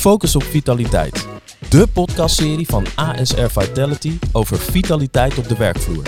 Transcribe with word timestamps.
Focus 0.00 0.36
op 0.36 0.42
Vitaliteit. 0.42 1.26
De 1.68 1.86
podcastserie 1.92 2.66
van 2.66 2.86
ASR 2.94 3.46
Vitality 3.46 4.18
over 4.32 4.58
vitaliteit 4.58 5.38
op 5.38 5.48
de 5.48 5.56
werkvloer. 5.56 6.02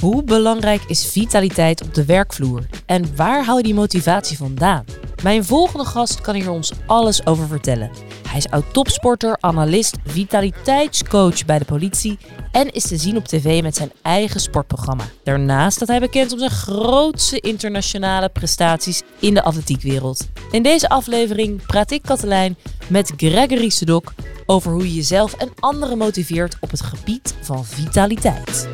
Hoe 0.00 0.24
belangrijk 0.24 0.82
is 0.86 1.06
vitaliteit 1.06 1.82
op 1.82 1.94
de 1.94 2.04
werkvloer? 2.04 2.66
En 2.86 3.16
waar 3.16 3.44
hou 3.44 3.56
je 3.56 3.62
die 3.62 3.74
motivatie 3.74 4.36
vandaan? 4.36 4.84
Mijn 5.22 5.44
volgende 5.44 5.84
gast 5.84 6.20
kan 6.20 6.34
hier 6.34 6.50
ons 6.50 6.72
alles 6.86 7.26
over 7.26 7.46
vertellen. 7.46 7.90
Hij 8.34 8.42
is 8.42 8.50
oud-topsporter, 8.50 9.36
analist, 9.40 9.96
vitaliteitscoach 10.04 11.44
bij 11.44 11.58
de 11.58 11.64
politie 11.64 12.18
en 12.52 12.72
is 12.72 12.86
te 12.86 12.96
zien 12.96 13.16
op 13.16 13.24
tv 13.24 13.62
met 13.62 13.76
zijn 13.76 13.92
eigen 14.02 14.40
sportprogramma. 14.40 15.04
Daarnaast 15.22 15.76
staat 15.76 15.88
hij 15.88 16.00
bekend 16.00 16.32
om 16.32 16.38
zijn 16.38 16.50
grootste 16.50 17.40
internationale 17.40 18.28
prestaties 18.28 19.02
in 19.18 19.34
de 19.34 19.42
atletiekwereld. 19.42 20.28
In 20.50 20.62
deze 20.62 20.88
aflevering 20.88 21.66
praat 21.66 21.90
ik, 21.90 22.02
Katelijn, 22.02 22.56
met 22.88 23.12
Gregory 23.16 23.68
Sedok 23.68 24.12
over 24.46 24.72
hoe 24.72 24.88
je 24.88 24.94
jezelf 24.94 25.34
en 25.34 25.48
anderen 25.60 25.98
motiveert 25.98 26.56
op 26.60 26.70
het 26.70 26.82
gebied 26.82 27.34
van 27.40 27.64
vitaliteit. 27.64 28.68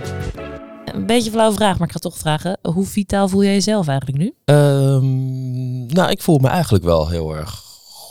Een 0.85 1.07
beetje 1.07 1.27
een 1.27 1.35
flauwe 1.35 1.55
vraag, 1.55 1.79
maar 1.79 1.87
ik 1.87 1.93
ga 1.93 1.99
toch 1.99 2.19
vragen. 2.19 2.59
Hoe 2.63 2.87
vitaal 2.87 3.29
voel 3.29 3.45
jij 3.45 3.53
jezelf 3.53 3.89
eigenlijk 3.89 4.19
nu? 4.19 4.35
Ehm, 4.45 5.87
nou, 5.87 6.11
ik 6.11 6.23
voel 6.23 6.39
me 6.39 6.49
eigenlijk 6.49 6.85
wel 6.85 7.09
heel 7.09 7.37
erg 7.37 7.63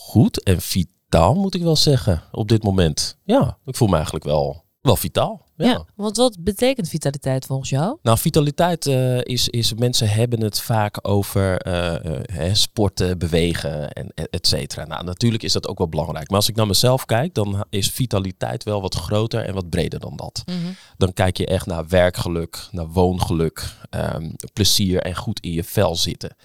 goed 0.09 0.44
en 0.44 0.61
vitaal, 0.61 0.97
moet 1.18 1.55
ik 1.55 1.62
wel 1.62 1.76
zeggen, 1.76 2.23
op 2.31 2.48
dit 2.48 2.63
moment. 2.63 3.17
Ja, 3.23 3.58
ik 3.66 3.76
voel 3.76 3.88
me 3.88 3.95
eigenlijk 3.95 4.26
wel, 4.26 4.63
wel 4.81 4.95
vitaal. 4.95 5.48
Ja. 5.66 5.86
want 5.95 6.17
wat 6.17 6.38
betekent 6.40 6.90
vitaliteit 6.90 7.45
volgens 7.45 7.70
jou? 7.70 7.98
Nou, 8.02 8.17
vitaliteit 8.17 8.86
uh, 8.86 9.22
is, 9.22 9.50
is, 9.50 9.73
mensen 9.73 10.09
hebben 10.09 10.41
het 10.41 10.62
vaak 10.62 11.08
over 11.08 11.67
uh, 11.67 12.53
sporten, 12.53 13.17
bewegen 13.17 13.91
en 13.91 14.12
et 14.14 14.48
cetera. 14.48 14.86
Nou, 14.86 15.03
natuurlijk 15.03 15.44
is 15.44 15.53
dat 15.53 15.67
ook 15.67 15.78
wel 15.78 15.89
belangrijk. 15.89 16.28
Maar 16.28 16.38
als 16.38 16.50
ik 16.50 16.56
naar 16.56 16.67
mezelf 16.67 17.06
kijk, 17.06 17.33
dan 17.33 17.66
is 17.70 17.89
vitaliteit 17.89 18.64
wel 18.64 18.81
wat 18.81 18.95
groter 18.95 19.45
en 19.45 19.53
wat 19.53 19.70
breder 19.70 20.00
dan 20.00 20.16
dat. 20.16 20.44
Mhm. 20.45 20.58
Dan 20.98 21.14
kijk 21.14 21.38
je 21.38 21.45
echt 21.45 21.66
naar 21.66 21.88
werkgeluk, 21.88 22.67
naar 22.72 22.88
woongeluk, 22.88 23.76
um, 23.89 24.36
plezier 24.53 25.02
en 25.02 25.16
goed 25.16 25.39
in 25.39 25.52
je 25.52 25.64
vel 25.64 25.95
zitten. 25.95 26.36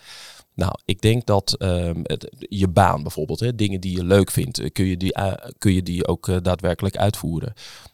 Nou, 0.55 0.73
ik 0.85 1.01
denk 1.01 1.27
dat 1.27 1.55
het, 2.03 2.29
je 2.39 2.69
baan 2.69 3.03
bijvoorbeeld, 3.03 3.41
hè, 3.41 3.55
dingen 3.55 3.81
die 3.81 3.97
je 3.97 4.05
leuk 4.05 4.31
vindt, 4.31 4.73
kun 4.73 4.87
je 4.87 4.97
die, 4.97 5.19
uh, 5.19 5.33
kun 5.59 5.73
je 5.73 5.83
die 5.83 6.07
ook 6.07 6.29
uh, 6.29 6.37
daadwerkelijk 6.43 6.97
uitvoeren. 6.97 7.53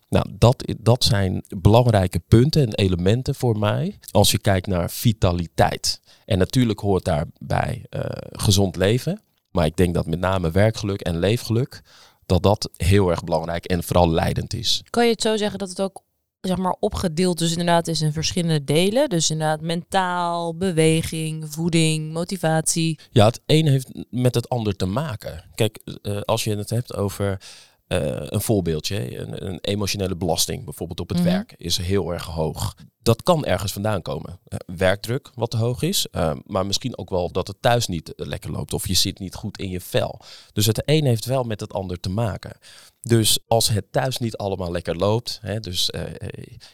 Nou, 0.09 0.27
dat, 0.39 0.75
dat 0.79 1.05
zijn 1.05 1.45
belangrijke 1.49 2.19
punten 2.29 2.63
en 2.63 2.75
elementen 2.75 3.35
voor 3.35 3.59
mij 3.59 3.99
als 4.11 4.31
je 4.31 4.39
kijkt 4.39 4.67
naar 4.67 4.91
vitaliteit. 4.91 6.01
En 6.25 6.39
natuurlijk 6.39 6.81
hoort 6.81 7.05
daarbij 7.05 7.87
gezond 8.33 8.77
leven. 8.77 9.21
Maar 9.51 9.67
ik 9.67 9.77
denk 9.77 9.95
dat 9.95 10.07
met 10.07 10.21
name 10.21 10.51
werkgeluk 10.51 11.01
en 11.01 11.19
leefgeluk, 11.19 11.83
dat 12.27 12.43
dat 12.43 12.71
heel 12.77 13.11
erg 13.11 13.25
belangrijk 13.25 13.65
en 13.65 13.83
vooral 13.83 14.11
leidend 14.11 14.55
is. 14.55 14.83
Kan 14.91 15.05
je 15.05 15.11
het 15.11 15.23
zo 15.23 15.37
zeggen 15.37 15.59
dat 15.59 15.69
het 15.69 15.81
ook 15.81 16.03
zeg 16.41 16.57
maar 16.57 16.77
opgedeeld 16.81 17.39
dus 17.39 17.51
inderdaad 17.51 17.89
is 17.89 18.01
in 18.01 18.13
verschillende 18.13 18.65
delen. 18.65 19.09
Dus 19.09 19.31
inderdaad 19.31 19.61
mentaal, 19.61 20.57
beweging, 20.57 21.45
voeding, 21.49 22.13
motivatie. 22.13 22.99
Ja, 23.11 23.27
het 23.27 23.41
een 23.47 23.67
heeft 23.67 23.89
met 24.11 24.35
het 24.35 24.49
ander 24.49 24.77
te 24.77 24.87
maken. 24.87 25.45
Kijk, 25.55 25.81
uh, 26.03 26.21
als 26.21 26.45
je 26.45 26.57
het 26.57 26.71
hebt 26.71 26.95
over 26.97 27.41
een 27.97 28.41
voorbeeldje, 28.41 29.19
een, 29.19 29.47
een, 29.47 29.59
emotionele 29.61 30.17
belasting 30.17 30.65
bijvoorbeeld 30.65 31.01
op 31.01 31.09
het 31.09 31.19
mm 31.19 31.25
-hmm. 31.25 31.33
werk 31.33 31.55
is 31.57 31.77
heel 31.77 32.13
erg 32.13 32.25
hoog. 32.25 32.77
Dat 33.03 33.23
kan 33.23 33.45
ergens 33.45 33.73
vandaan 33.73 34.03
komen. 34.03 34.41
Uh, 34.49 34.77
werkdruk 34.77 35.31
wat 35.35 35.51
te 35.51 35.57
hoog 35.57 35.83
is, 35.83 36.07
uh, 36.13 36.33
maar 36.47 36.67
misschien 36.67 36.99
ook 36.99 37.11
wel 37.11 37.33
dat 37.33 37.47
het 37.47 37.57
thuis 37.61 37.87
niet 37.87 38.13
lekker 38.17 38.51
loopt 38.51 38.73
of 38.73 38.89
je 38.89 38.95
zit 38.95 39.19
niet 39.19 39.35
goed 39.35 39.59
in 39.59 39.71
je 39.71 39.81
vel. 39.81 40.21
Dus 40.53 40.67
het 40.67 40.83
een 40.85 41.05
heeft 41.05 41.25
wel 41.25 41.43
met 41.43 41.61
het 41.61 41.73
ander 41.73 42.01
te 42.01 42.09
maken. 42.09 42.59
Dus 43.01 43.39
als 43.47 43.69
het 43.69 43.93
thuis 43.93 44.19
niet 44.19 44.37
allemaal 44.37 44.71
lekker 44.71 44.97
loopt, 44.97 45.39
hè, 45.43 45.61
dus 45.61 45.91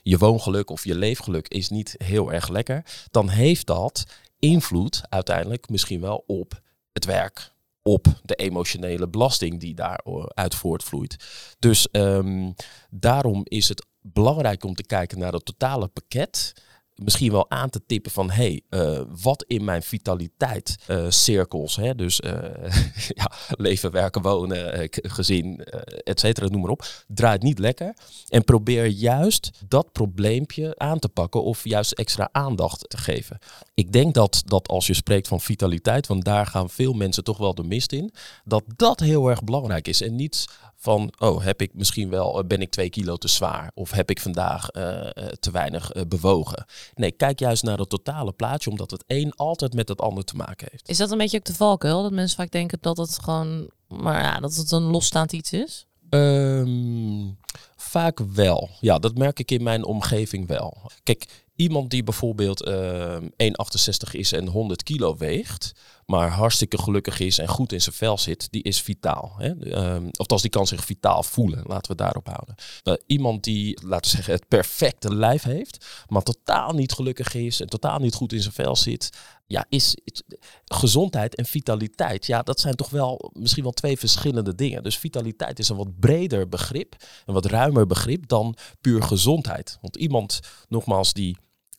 je 0.03 0.19
woongeluk 0.19 0.71
of 0.71 0.85
je 0.85 0.95
leefgeluk 0.95 1.49
is 1.49 1.69
niet 1.69 1.95
heel 1.99 2.33
erg 2.33 2.49
lekker, 2.49 2.85
dan 3.11 3.29
heeft 3.29 3.67
dat 3.67 4.05
invloed 4.39 5.01
uiteindelijk 5.09 5.69
misschien 5.69 6.01
wel 6.01 6.25
op 6.27 6.61
het 6.93 7.05
werk, 7.05 7.53
op 7.87 8.07
de 8.23 8.35
emotionele 8.35 9.09
belasting 9.09 9.61
die 9.61 9.75
daaruit 9.75 10.55
voortvloeit. 10.55 11.17
Dus 11.59 11.89
um, 11.93 12.55
daarom 12.91 13.41
is 13.45 13.69
het 13.69 13.87
belangrijk 14.01 14.65
om 14.65 14.75
te 14.75 14.83
kijken 14.83 15.19
naar 15.19 15.33
het 15.33 15.45
totale 15.45 15.89
pakket 15.89 16.53
misschien 16.97 17.33
wel 17.33 17.51
aan 17.51 17.71
te 17.71 17.81
tippen 17.87 18.11
van 18.11 18.31
hey, 18.31 18.63
uh, 18.71 19.01
wat 19.23 19.45
in 19.47 19.65
mijn 19.65 19.83
vitaliteit 19.83 20.77
uh, 20.91 21.07
cirkels, 21.09 21.77
hè, 21.77 21.95
dus 21.95 22.21
uh, 22.21 22.33
ja, 23.21 23.31
leven, 23.49 23.91
werken, 23.91 24.23
wonen, 24.23 24.89
gezin, 24.91 25.61
et 26.05 26.21
cetera, 26.21 26.47
noem 26.47 26.61
maar 26.61 26.71
op, 26.71 27.05
draait 27.09 27.43
niet 27.43 27.59
lekker. 27.59 27.97
En 28.29 28.45
probeer 28.45 28.87
juist 28.87 29.51
dat 29.69 29.93
probleempje 29.93 30.75
aan 30.79 30.99
te 30.99 31.09
pakken 31.09 31.43
of 31.43 31.65
juist 31.65 31.93
extra 31.93 32.29
aandacht 32.33 32.91
te 32.91 32.97
geven. 32.97 33.39
Ik 33.75 33.93
denk 33.93 34.15
dat, 34.15 34.43
dat 34.45 34.69
als 34.69 34.87
je 34.87 34.95
spreekt 34.95 35.29
van 35.29 35.41
vitaliteit, 35.41 36.07
want 36.07 36.25
daar 36.25 36.47
gaan 36.47 36.71
veel 36.71 36.93
mensen 36.93 37.25
toch 37.25 37.39
wel 37.39 37.55
de 37.55 37.65
mist 37.65 37.93
in, 37.93 38.13
dat 38.45 38.65
dat 38.77 39.01
heel 39.01 39.29
erg 39.29 39.45
belangrijk 39.45 39.89
is. 39.89 40.03
En 40.03 40.17
niet 40.17 40.47
van, 40.87 41.13
oh, 41.19 41.45
heb 41.45 41.63
ik 41.63 41.75
misschien 41.75 42.11
wel, 42.11 42.45
ben 42.47 42.61
ik 42.61 42.71
twee 42.71 42.91
kilo 42.91 43.17
te 43.17 43.29
zwaar? 43.29 43.71
Of 43.75 43.91
heb 43.91 44.11
ik 44.11 44.21
vandaag 44.21 44.75
uh, 44.75 45.09
te 45.41 45.51
weinig 45.51 45.95
uh, 45.95 46.03
bewogen? 46.09 46.67
Nee, 46.95 47.13
kijk 47.13 47.39
juist 47.39 47.63
naar 47.63 47.79
het 47.79 47.89
totale 47.89 48.33
plaatje, 48.33 48.71
omdat 48.71 48.91
het 48.91 49.05
een 49.07 49.33
altijd 49.35 49.75
met 49.75 49.89
het 49.89 50.01
ander 50.01 50.25
te 50.25 50.37
maken 50.37 50.69
heeft. 50.71 50.89
Is 50.89 50.97
dat 50.97 51.11
een 51.11 51.19
beetje 51.19 51.39
ook 51.39 51.45
de 51.45 51.55
valkuil? 51.55 52.03
Dat 52.03 52.13
mensen 52.13 52.37
vaak 52.37 52.51
denken 52.51 52.79
dat 52.81 52.97
het 52.97 53.19
gewoon, 53.23 53.71
maar 53.89 54.23
ja, 54.23 54.41
dat 54.41 54.55
het 54.55 54.71
een 54.71 54.83
losstaand 54.83 55.33
iets 55.33 55.53
is? 55.53 55.87
Um, 56.11 57.39
vaak 57.77 58.19
wel. 58.19 58.71
Ja, 58.81 58.99
dat 58.99 59.19
merk 59.19 59.39
ik 59.39 59.51
in 59.51 59.63
mijn 59.63 59.85
omgeving 59.85 60.47
wel. 60.47 60.91
Kijk, 61.03 61.27
iemand 61.57 61.91
die 61.91 62.03
bijvoorbeeld 62.03 62.67
uh, 62.67 63.17
1,68 63.21 64.11
is 64.11 64.33
en 64.33 64.47
100 64.47 64.83
kilo 64.83 65.17
weegt, 65.17 65.73
maar 66.07 66.31
hartstikke 66.31 66.79
gelukkig 66.79 67.21
is 67.21 67.39
en 67.39 67.49
goed 67.49 67.73
in 67.73 67.81
zijn 67.81 67.95
vel 67.95 68.19
zit, 68.19 68.49
die 68.51 68.63
is 68.63 68.81
vitaal. 68.81 69.35
Hè? 69.39 69.49
Um, 69.95 70.11
die 70.41 70.51
kan 70.51 70.67
zich 70.67 70.85
vitaal 70.85 71.23
voelen. 71.23 71.63
Laten 71.67 71.91
we 71.91 71.97
daarop 71.97 72.27
houden. 72.27 72.55
Uh, 72.85 72.95
iemand 73.07 73.45
die, 73.45 73.81
laten 73.85 74.11
we 74.11 74.17
zeggen, 74.17 74.35
het 74.35 74.49
perfecte 74.49 75.15
lijf 75.15 75.43
heeft, 75.43 76.05
maar 76.09 76.23
totaal 76.23 76.73
niet 76.73 76.93
gelukkig 76.93 77.35
is 77.35 77.61
en 77.61 77.67
totaal 77.67 77.99
niet 77.99 78.15
goed 78.15 78.33
in 78.33 78.41
zijn 78.41 78.55
vel 78.55 78.77
zit. 78.77 79.11
Ja, 79.47 79.67
is, 79.69 79.97
is 80.05 80.23
gezondheid 80.65 81.35
en 81.35 81.45
vitaliteit. 81.45 82.27
Ja, 82.27 82.43
dat 82.43 82.61
zijn 82.61 82.75
toch 82.75 82.91
wel 82.91 83.31
misschien 83.33 83.63
wel 83.63 83.73
twee 83.73 83.99
verschillende 83.99 84.55
dingen. 84.55 84.83
Dus 84.83 84.99
vitaliteit 84.99 85.59
is 85.59 85.69
een 85.69 85.77
wat 85.77 86.01
breder 86.01 86.49
begrip, 86.49 86.97
een 87.27 87.35
wat 87.35 87.47
ruimer 87.47 87.87
begrip 87.87 88.29
dan 88.29 88.57
puur 88.81 89.03
gezondheid. 89.03 89.79
Want 89.81 89.97
iemand, 89.97 90.41
nogmaals, 90.69 91.13
die 91.13 91.37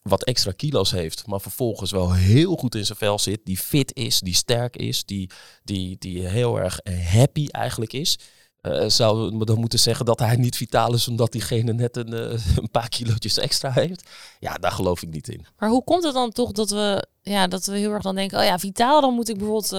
wat 0.08 0.24
extra 0.24 0.52
kilo's 0.52 0.92
heeft, 0.92 1.28
maar 1.28 1.42
vervolgens 1.42 1.92
wel 1.92 2.14
heel 2.14 2.56
goed 2.56 2.76
in 2.76 2.86
zijn 2.86 2.98
vel 2.98 3.20
zit, 3.20 3.40
die 3.44 3.58
fit 3.58 3.96
is, 3.96 4.20
die 4.20 4.34
sterk 4.34 4.76
is, 4.76 5.06
die, 5.06 5.30
die, 5.64 5.96
die 6.00 6.28
heel 6.28 6.60
erg 6.60 6.80
happy 7.12 7.48
eigenlijk 7.48 7.94
is. 7.94 8.18
Uh, 8.62 8.90
zou 8.90 9.46
dan 9.46 9.60
moeten 9.60 9.80
zeggen 9.80 10.06
dat 10.06 10.20
hij 10.20 10.36
niet 10.36 10.56
vitaal 10.56 10.94
is 10.94 11.08
omdat 11.08 11.32
diegene 11.32 11.74
net 11.74 11.98
een, 11.98 12.14
uh, 12.14 12.20
een 12.62 12.72
paar 12.72 12.90
kilootjes 12.90 13.38
extra 13.38 13.72
heeft. 13.72 14.10
Ja, 14.40 14.54
daar 14.54 14.72
geloof 14.72 15.02
ik 15.02 15.10
niet 15.10 15.28
in. 15.28 15.46
Maar 15.58 15.70
hoe 15.70 15.84
komt 15.84 16.04
het 16.04 16.14
dan 16.14 16.32
toch 16.32 16.52
dat 16.52 16.70
we, 16.70 17.08
ja, 17.22 17.48
dat 17.48 17.66
we 17.66 17.78
heel 17.78 17.92
erg 17.92 18.04
dan 18.04 18.16
denken, 18.16 18.40
oh 18.40 18.46
ja, 18.46 18.60
vitaal, 18.60 19.02
dan 19.02 19.14
moet 19.14 19.30
ik 19.30 19.38
bijvoorbeeld 19.38 19.72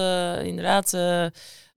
inderdaad 0.45 0.93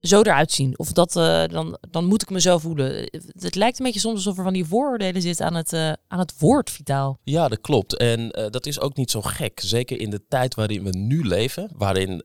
zo 0.07 0.21
eruit 0.21 0.51
zien. 0.51 0.79
Of 0.79 0.91
dat, 0.91 1.15
uh, 1.15 1.43
dan, 1.47 1.77
dan 1.89 2.05
moet 2.05 2.21
ik 2.21 2.29
me 2.29 2.41
zo 2.41 2.57
voelen. 2.57 3.09
Het 3.39 3.55
lijkt 3.55 3.79
een 3.79 3.85
beetje 3.85 3.99
soms 3.99 4.15
alsof 4.15 4.37
er 4.37 4.43
van 4.43 4.53
die 4.53 4.65
vooroordelen 4.65 5.21
zit 5.21 5.41
aan 5.41 5.55
het, 5.55 5.73
uh, 5.73 5.91
aan 6.07 6.19
het 6.19 6.33
woord 6.39 6.69
vitaal. 6.69 7.19
Ja, 7.23 7.47
dat 7.47 7.61
klopt. 7.61 7.97
En 7.97 8.19
uh, 8.19 8.45
dat 8.49 8.65
is 8.65 8.79
ook 8.79 8.95
niet 8.95 9.11
zo 9.11 9.21
gek. 9.21 9.59
Zeker 9.63 9.99
in 9.99 10.09
de 10.09 10.27
tijd 10.27 10.55
waarin 10.55 10.83
we 10.83 10.97
nu 10.97 11.27
leven, 11.27 11.69
waarin 11.75 12.23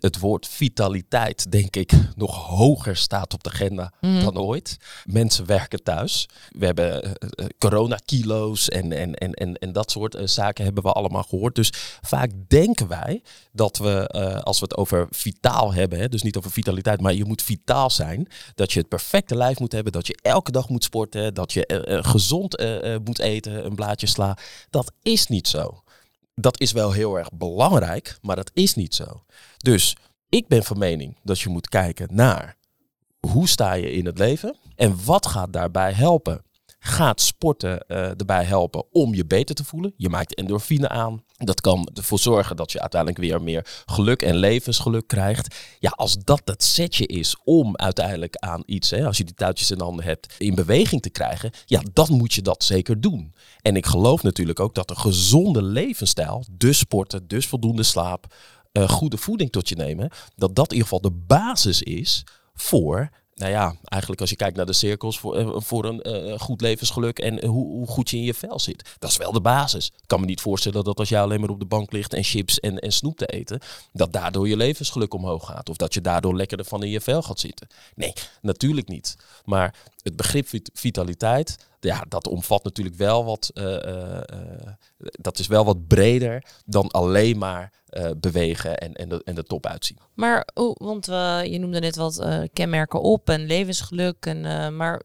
het 0.00 0.18
woord 0.18 0.48
vitaliteit, 0.48 1.50
denk 1.50 1.76
ik, 1.76 1.92
nog 2.16 2.46
hoger 2.46 2.96
staat 2.96 3.34
op 3.34 3.42
de 3.42 3.50
agenda 3.50 3.92
mm. 4.00 4.20
dan 4.20 4.38
ooit. 4.38 4.76
Mensen 5.04 5.46
werken 5.46 5.82
thuis. 5.82 6.28
We 6.48 6.64
hebben 6.64 7.16
coronakilo's 7.58 8.68
en, 8.68 8.92
en, 8.92 9.14
en, 9.14 9.32
en, 9.32 9.54
en 9.54 9.72
dat 9.72 9.90
soort 9.90 10.16
zaken 10.24 10.64
hebben 10.64 10.82
we 10.82 10.92
allemaal 10.92 11.22
gehoord. 11.22 11.54
Dus 11.54 11.72
vaak 12.00 12.30
denken 12.48 12.88
wij 12.88 13.22
dat 13.52 13.78
we, 13.78 14.08
als 14.44 14.60
we 14.60 14.64
het 14.64 14.76
over 14.76 15.06
vitaal 15.10 15.74
hebben, 15.74 15.98
hè, 15.98 16.08
dus 16.08 16.22
niet 16.22 16.36
over 16.36 16.50
vitaliteit, 16.50 17.00
maar 17.00 17.14
je 17.16 17.24
moet 17.24 17.42
vitaal 17.42 17.90
zijn. 17.90 18.28
Dat 18.54 18.72
je 18.72 18.78
het 18.78 18.88
perfecte 18.88 19.36
lijf 19.36 19.58
moet 19.58 19.72
hebben. 19.72 19.92
Dat 19.92 20.06
je 20.06 20.18
elke 20.22 20.50
dag 20.50 20.68
moet 20.68 20.84
sporten. 20.84 21.34
Dat 21.34 21.52
je 21.52 21.84
uh, 21.88 22.04
gezond 22.04 22.60
uh, 22.60 22.96
moet 23.04 23.18
eten. 23.18 23.64
Een 23.64 23.74
blaadje 23.74 24.06
sla. 24.06 24.38
Dat 24.70 24.92
is 25.02 25.26
niet 25.26 25.48
zo. 25.48 25.82
Dat 26.34 26.60
is 26.60 26.72
wel 26.72 26.92
heel 26.92 27.18
erg 27.18 27.32
belangrijk, 27.32 28.18
maar 28.22 28.36
dat 28.36 28.50
is 28.54 28.74
niet 28.74 28.94
zo. 28.94 29.24
Dus 29.56 29.96
ik 30.28 30.48
ben 30.48 30.62
van 30.62 30.78
mening 30.78 31.18
dat 31.22 31.40
je 31.40 31.48
moet 31.48 31.68
kijken 31.68 32.08
naar 32.12 32.56
hoe 33.20 33.48
sta 33.48 33.72
je 33.72 33.92
in 33.92 34.06
het 34.06 34.18
leven 34.18 34.56
en 34.74 35.04
wat 35.04 35.26
gaat 35.26 35.52
daarbij 35.52 35.92
helpen. 35.92 36.44
Gaat 36.86 37.20
sporten 37.20 37.84
uh, 37.88 37.96
erbij 38.08 38.44
helpen 38.44 38.84
om 38.92 39.14
je 39.14 39.26
beter 39.26 39.54
te 39.54 39.64
voelen. 39.64 39.92
Je 39.96 40.08
maakt 40.08 40.34
endorfine 40.34 40.88
aan. 40.88 41.24
Dat 41.36 41.60
kan 41.60 41.88
ervoor 41.94 42.18
zorgen 42.18 42.56
dat 42.56 42.72
je 42.72 42.80
uiteindelijk 42.80 43.20
weer 43.20 43.42
meer 43.42 43.82
geluk 43.86 44.22
en 44.22 44.36
levensgeluk 44.36 45.06
krijgt. 45.06 45.56
Ja, 45.78 45.90
als 45.90 46.18
dat 46.18 46.42
het 46.44 46.64
setje 46.64 47.06
is 47.06 47.36
om 47.44 47.76
uiteindelijk 47.76 48.36
aan 48.36 48.62
iets, 48.66 48.90
hè, 48.90 49.06
als 49.06 49.16
je 49.16 49.24
die 49.24 49.34
touwtjes 49.34 49.70
in 49.70 49.80
handen 49.80 50.04
hebt, 50.04 50.34
in 50.38 50.54
beweging 50.54 51.02
te 51.02 51.10
krijgen, 51.10 51.50
ja, 51.64 51.82
dan 51.92 52.12
moet 52.12 52.32
je 52.34 52.42
dat 52.42 52.64
zeker 52.64 53.00
doen. 53.00 53.34
En 53.62 53.76
ik 53.76 53.86
geloof 53.86 54.22
natuurlijk 54.22 54.60
ook 54.60 54.74
dat 54.74 54.90
een 54.90 54.98
gezonde 54.98 55.62
levensstijl, 55.62 56.44
dus 56.50 56.78
sporten, 56.78 57.28
dus 57.28 57.46
voldoende 57.46 57.82
slaap, 57.82 58.34
uh, 58.72 58.88
goede 58.88 59.16
voeding 59.16 59.50
tot 59.50 59.68
je 59.68 59.76
nemen, 59.76 60.10
dat 60.36 60.54
dat 60.54 60.72
in 60.72 60.76
ieder 60.76 60.88
geval 60.88 61.10
de 61.10 61.16
basis 61.26 61.82
is 61.82 62.24
voor 62.54 63.10
nou 63.36 63.50
ja, 63.50 63.76
eigenlijk 63.84 64.20
als 64.20 64.30
je 64.30 64.36
kijkt 64.36 64.56
naar 64.56 64.66
de 64.66 64.72
cirkels 64.72 65.18
voor, 65.18 65.36
eh, 65.36 65.54
voor 65.56 65.84
een 65.84 66.28
uh, 66.28 66.38
goed 66.38 66.60
levensgeluk 66.60 67.18
en 67.18 67.46
hoe, 67.46 67.66
hoe, 67.66 67.86
goed 67.86 68.10
je 68.10 68.16
in 68.16 68.22
je 68.22 68.34
vel 68.34 68.60
zit. 68.60 68.96
Dat 68.98 69.10
is 69.10 69.16
wel 69.16 69.32
de 69.32 69.40
basis. 69.40 69.86
Ik 69.86 70.06
kan 70.06 70.20
me 70.20 70.26
niet 70.26 70.40
voorstellen 70.40 70.84
dat 70.84 70.98
als 70.98 71.08
jij 71.08 71.20
alleen 71.20 71.40
maar 71.40 71.50
op 71.50 71.58
de 71.58 71.66
bank 71.66 71.92
ligt 71.92 72.14
en 72.14 72.24
chips 72.24 72.60
en, 72.60 72.78
en 72.78 72.92
snoep 72.92 73.16
te 73.16 73.26
eten, 73.26 73.60
dat 73.92 74.12
daardoor 74.12 74.48
je 74.48 74.56
levensgeluk 74.56 75.14
omhoog 75.14 75.46
gaat. 75.46 75.68
Of 75.68 75.76
dat 75.76 75.94
je 75.94 76.00
daardoor 76.00 76.36
lekkerder 76.36 76.66
van 76.66 76.82
in 76.82 76.90
je 76.90 77.00
vel 77.00 77.22
gaat 77.22 77.40
zitten. 77.40 77.68
Nee, 77.94 78.12
natuurlijk 78.42 78.88
niet. 78.88 79.16
Maar 79.44 79.74
het 80.02 80.16
begrip 80.16 80.48
vitaliteit, 80.72 81.58
ja, 81.86 82.04
dat 82.08 82.28
omvat 82.28 82.64
natuurlijk 82.64 82.96
wel 82.96 83.24
wat, 83.24 83.50
uh, 83.54 84.20
dat 84.98 85.38
is 85.38 85.46
wel 85.46 85.64
wat 85.64 85.86
breder 85.86 86.44
dan 86.64 86.90
alleen 86.90 87.38
maar 87.38 87.72
bewegen 88.16 88.78
en, 88.78 88.94
en, 88.94 89.08
de, 89.08 89.22
en 89.24 89.34
de 89.34 89.42
top 89.42 89.66
uitzien. 89.66 89.98
Maar, 90.14 90.48
oh, 90.54 90.74
want 90.74 91.06
je 91.46 91.56
noemde 91.60 91.80
net 91.80 91.96
wat 91.96 92.26
kenmerken 92.52 93.00
op 93.00 93.28
en 93.28 93.46
levensgeluk. 93.46 94.26
En, 94.26 94.76
maar 94.76 95.02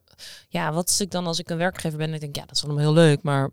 ja, 0.49 0.73
wat 0.73 0.89
is 0.89 1.01
ik 1.01 1.11
dan 1.11 1.27
als 1.27 1.39
ik 1.39 1.49
een 1.49 1.57
werkgever 1.57 1.97
ben 1.97 2.07
en 2.07 2.13
ik 2.13 2.19
denk, 2.19 2.35
ja, 2.35 2.45
dat 2.45 2.55
is 2.55 2.63
allemaal 2.63 2.81
heel 2.81 2.93
leuk, 2.93 3.21
maar 3.21 3.49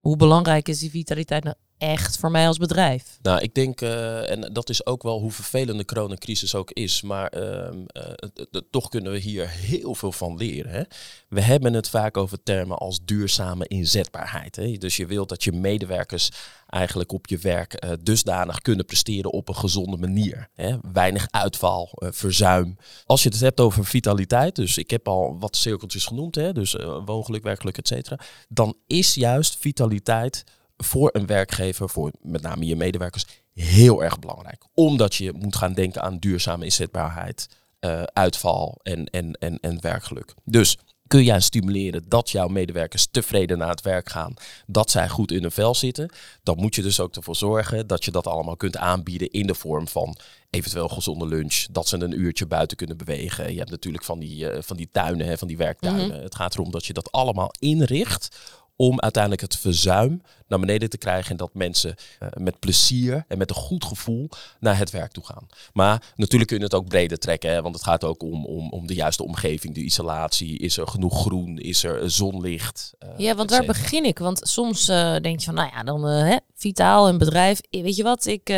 hoe 0.00 0.16
belangrijk 0.16 0.68
is 0.68 0.78
die 0.78 0.90
vitaliteit 0.90 1.44
nou 1.44 1.56
echt 1.78 2.18
voor 2.18 2.30
mij 2.30 2.46
als 2.46 2.58
bedrijf? 2.58 3.18
Nou, 3.22 3.40
ik 3.40 3.54
denk, 3.54 3.80
uh, 3.80 4.30
en 4.30 4.52
dat 4.52 4.68
is 4.68 4.86
ook 4.86 5.02
wel 5.02 5.20
hoe 5.20 5.32
vervelend 5.32 5.78
de 5.78 5.84
coronacrisis 5.84 6.54
ook 6.54 6.70
is, 6.70 7.02
maar 7.02 7.36
uh, 7.36 7.42
uh, 7.42 8.60
toch 8.70 8.88
kunnen 8.88 9.12
we 9.12 9.18
hier 9.18 9.48
heel 9.48 9.94
veel 9.94 10.12
van 10.12 10.36
leren. 10.36 10.72
Hè? 10.72 10.82
We 11.28 11.40
hebben 11.40 11.72
het 11.72 11.88
vaak 11.88 12.16
over 12.16 12.42
termen 12.42 12.78
als 12.78 13.00
duurzame 13.04 13.66
inzetbaarheid. 13.66 14.56
Hè? 14.56 14.72
Dus 14.72 14.96
je 14.96 15.06
wilt 15.06 15.28
dat 15.28 15.44
je 15.44 15.52
medewerkers 15.52 16.30
eigenlijk 16.66 17.12
op 17.12 17.26
je 17.26 17.38
werk 17.38 17.84
uh, 17.84 17.92
dusdanig 18.02 18.60
kunnen 18.60 18.84
presteren 18.84 19.32
op 19.32 19.48
een 19.48 19.56
gezonde 19.56 19.96
manier. 19.96 20.48
Hè? 20.54 20.76
Weinig 20.92 21.26
uitval, 21.30 21.90
verzuim. 21.94 22.76
Als 23.06 23.22
je 23.22 23.28
het 23.28 23.40
hebt 23.40 23.60
over 23.60 23.84
vitaliteit, 23.84 24.56
dus 24.56 24.78
ik 24.78 24.90
heb 24.90 25.08
al 25.08 25.36
wat 25.38 25.56
cirkeltjes 25.56 26.06
genoemd, 26.06 26.34
hè? 26.34 26.52
dus 26.52 26.76
woongeluk, 27.04 27.42
werkgeluk, 27.42 27.78
et 27.78 27.88
cetera. 27.88 28.18
Dan 28.48 28.76
is 28.86 29.14
juist 29.14 29.56
vitaliteit 29.56 30.44
voor 30.84 31.10
een 31.12 31.26
werkgever, 31.26 31.88
voor 31.88 32.10
met 32.20 32.42
name 32.42 32.66
je 32.66 32.76
medewerkers, 32.76 33.26
heel 33.54 34.02
erg 34.02 34.18
belangrijk. 34.18 34.64
Omdat 34.74 35.14
je 35.14 35.32
moet 35.32 35.56
gaan 35.56 35.72
denken 35.72 36.02
aan 36.02 36.18
duurzame 36.18 36.64
inzetbaarheid, 36.64 37.48
uh, 37.80 38.02
uitval 38.02 38.78
en, 38.82 39.06
en, 39.06 39.32
en, 39.32 39.58
en 39.60 39.80
werkgeluk. 39.80 40.34
Dus 40.44 40.78
kun 41.06 41.24
jij 41.24 41.40
stimuleren 41.40 42.04
dat 42.08 42.30
jouw 42.30 42.48
medewerkers 42.48 43.06
tevreden 43.10 43.58
naar 43.58 43.68
het 43.68 43.80
werk 43.80 44.08
gaan, 44.08 44.34
dat 44.66 44.90
zij 44.90 45.08
goed 45.08 45.32
in 45.32 45.42
hun 45.42 45.50
vel 45.50 45.74
zitten, 45.74 46.10
dan 46.42 46.56
moet 46.56 46.74
je 46.74 46.82
dus 46.82 47.00
ook 47.00 47.16
ervoor 47.16 47.36
zorgen 47.36 47.86
dat 47.86 48.04
je 48.04 48.10
dat 48.10 48.26
allemaal 48.26 48.56
kunt 48.56 48.76
aanbieden 48.76 49.30
in 49.30 49.46
de 49.46 49.54
vorm 49.54 49.88
van 49.88 50.16
eventueel 50.50 50.88
gezonde 50.88 51.26
lunch, 51.26 51.66
dat 51.70 51.88
ze 51.88 52.02
een 52.02 52.20
uurtje 52.20 52.46
buiten 52.46 52.76
kunnen 52.76 52.96
bewegen. 52.96 53.52
Je 53.52 53.58
hebt 53.58 53.70
natuurlijk 53.70 54.04
van 54.04 54.18
die, 54.18 54.52
uh, 54.52 54.58
van 54.60 54.76
die 54.76 54.88
tuinen, 54.92 55.26
hè, 55.26 55.38
van 55.38 55.48
die 55.48 55.56
werktuinen. 55.56 56.06
Mhm. 56.06 56.22
Het 56.22 56.34
gaat 56.34 56.54
erom 56.54 56.70
dat 56.70 56.86
je 56.86 56.92
dat 56.92 57.12
allemaal 57.12 57.50
inricht 57.58 58.36
om 58.80 59.00
uiteindelijk 59.00 59.42
het 59.42 59.56
verzuim 59.56 60.22
naar 60.46 60.58
beneden 60.58 60.90
te 60.90 60.98
krijgen 60.98 61.30
en 61.30 61.36
dat 61.36 61.54
mensen 61.54 61.94
uh, 62.22 62.28
met 62.34 62.58
plezier 62.58 63.24
en 63.28 63.38
met 63.38 63.50
een 63.50 63.56
goed 63.56 63.84
gevoel 63.84 64.28
naar 64.60 64.78
het 64.78 64.90
werk 64.90 65.12
toe 65.12 65.24
gaan. 65.24 65.46
Maar 65.72 66.02
natuurlijk 66.16 66.50
kun 66.50 66.58
je 66.58 66.64
het 66.64 66.74
ook 66.74 66.88
breder 66.88 67.18
trekken, 67.18 67.50
hè, 67.50 67.62
want 67.62 67.74
het 67.74 67.84
gaat 67.84 68.04
ook 68.04 68.22
om, 68.22 68.46
om, 68.46 68.70
om 68.70 68.86
de 68.86 68.94
juiste 68.94 69.24
omgeving, 69.24 69.74
de 69.74 69.80
isolatie. 69.80 70.58
Is 70.58 70.76
er 70.76 70.88
genoeg 70.88 71.20
groen? 71.20 71.58
Is 71.58 71.84
er 71.84 72.10
zonlicht? 72.10 72.92
Uh, 73.02 73.08
ja, 73.16 73.34
want 73.34 73.50
waar 73.50 73.64
begin 73.64 74.04
ik? 74.04 74.18
Want 74.18 74.40
soms 74.42 74.88
uh, 74.88 75.16
denk 75.16 75.38
je 75.38 75.44
van, 75.44 75.54
nou 75.54 75.70
ja, 75.74 75.82
dan 75.82 76.04
hè, 76.04 76.36
vitaal 76.54 77.08
een 77.08 77.18
bedrijf. 77.18 77.60
Weet 77.70 77.96
je 77.96 78.02
wat, 78.02 78.26
ik, 78.26 78.52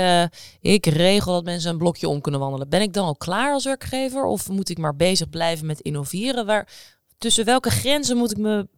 ik 0.61 0.87
regel 0.87 1.33
dat 1.33 1.45
mensen 1.45 1.71
een 1.71 1.79
blokje 1.79 2.09
om 2.09 2.21
kunnen 2.21 2.41
wandelen. 2.41 2.69
Ben 2.69 2.83
ik 2.83 2.93
dan 2.93 3.07
al 3.07 3.17
klaar 3.17 3.53
als 3.53 3.65
werkgever 3.65 4.25
of 4.25 4.49
moet 4.49 4.69
ik 4.69 4.79
maar 4.79 4.97
bezig 4.97 5.29
blijven 5.29 5.67
met 5.67 5.81
innoveren? 5.81 6.47
Waar, 6.47 6.69
tussen 7.19 7.45
welke 7.45 7.71
grenzen 7.71 8.17
moet 8.17 8.31
ik 8.31 8.39
me 8.39 8.69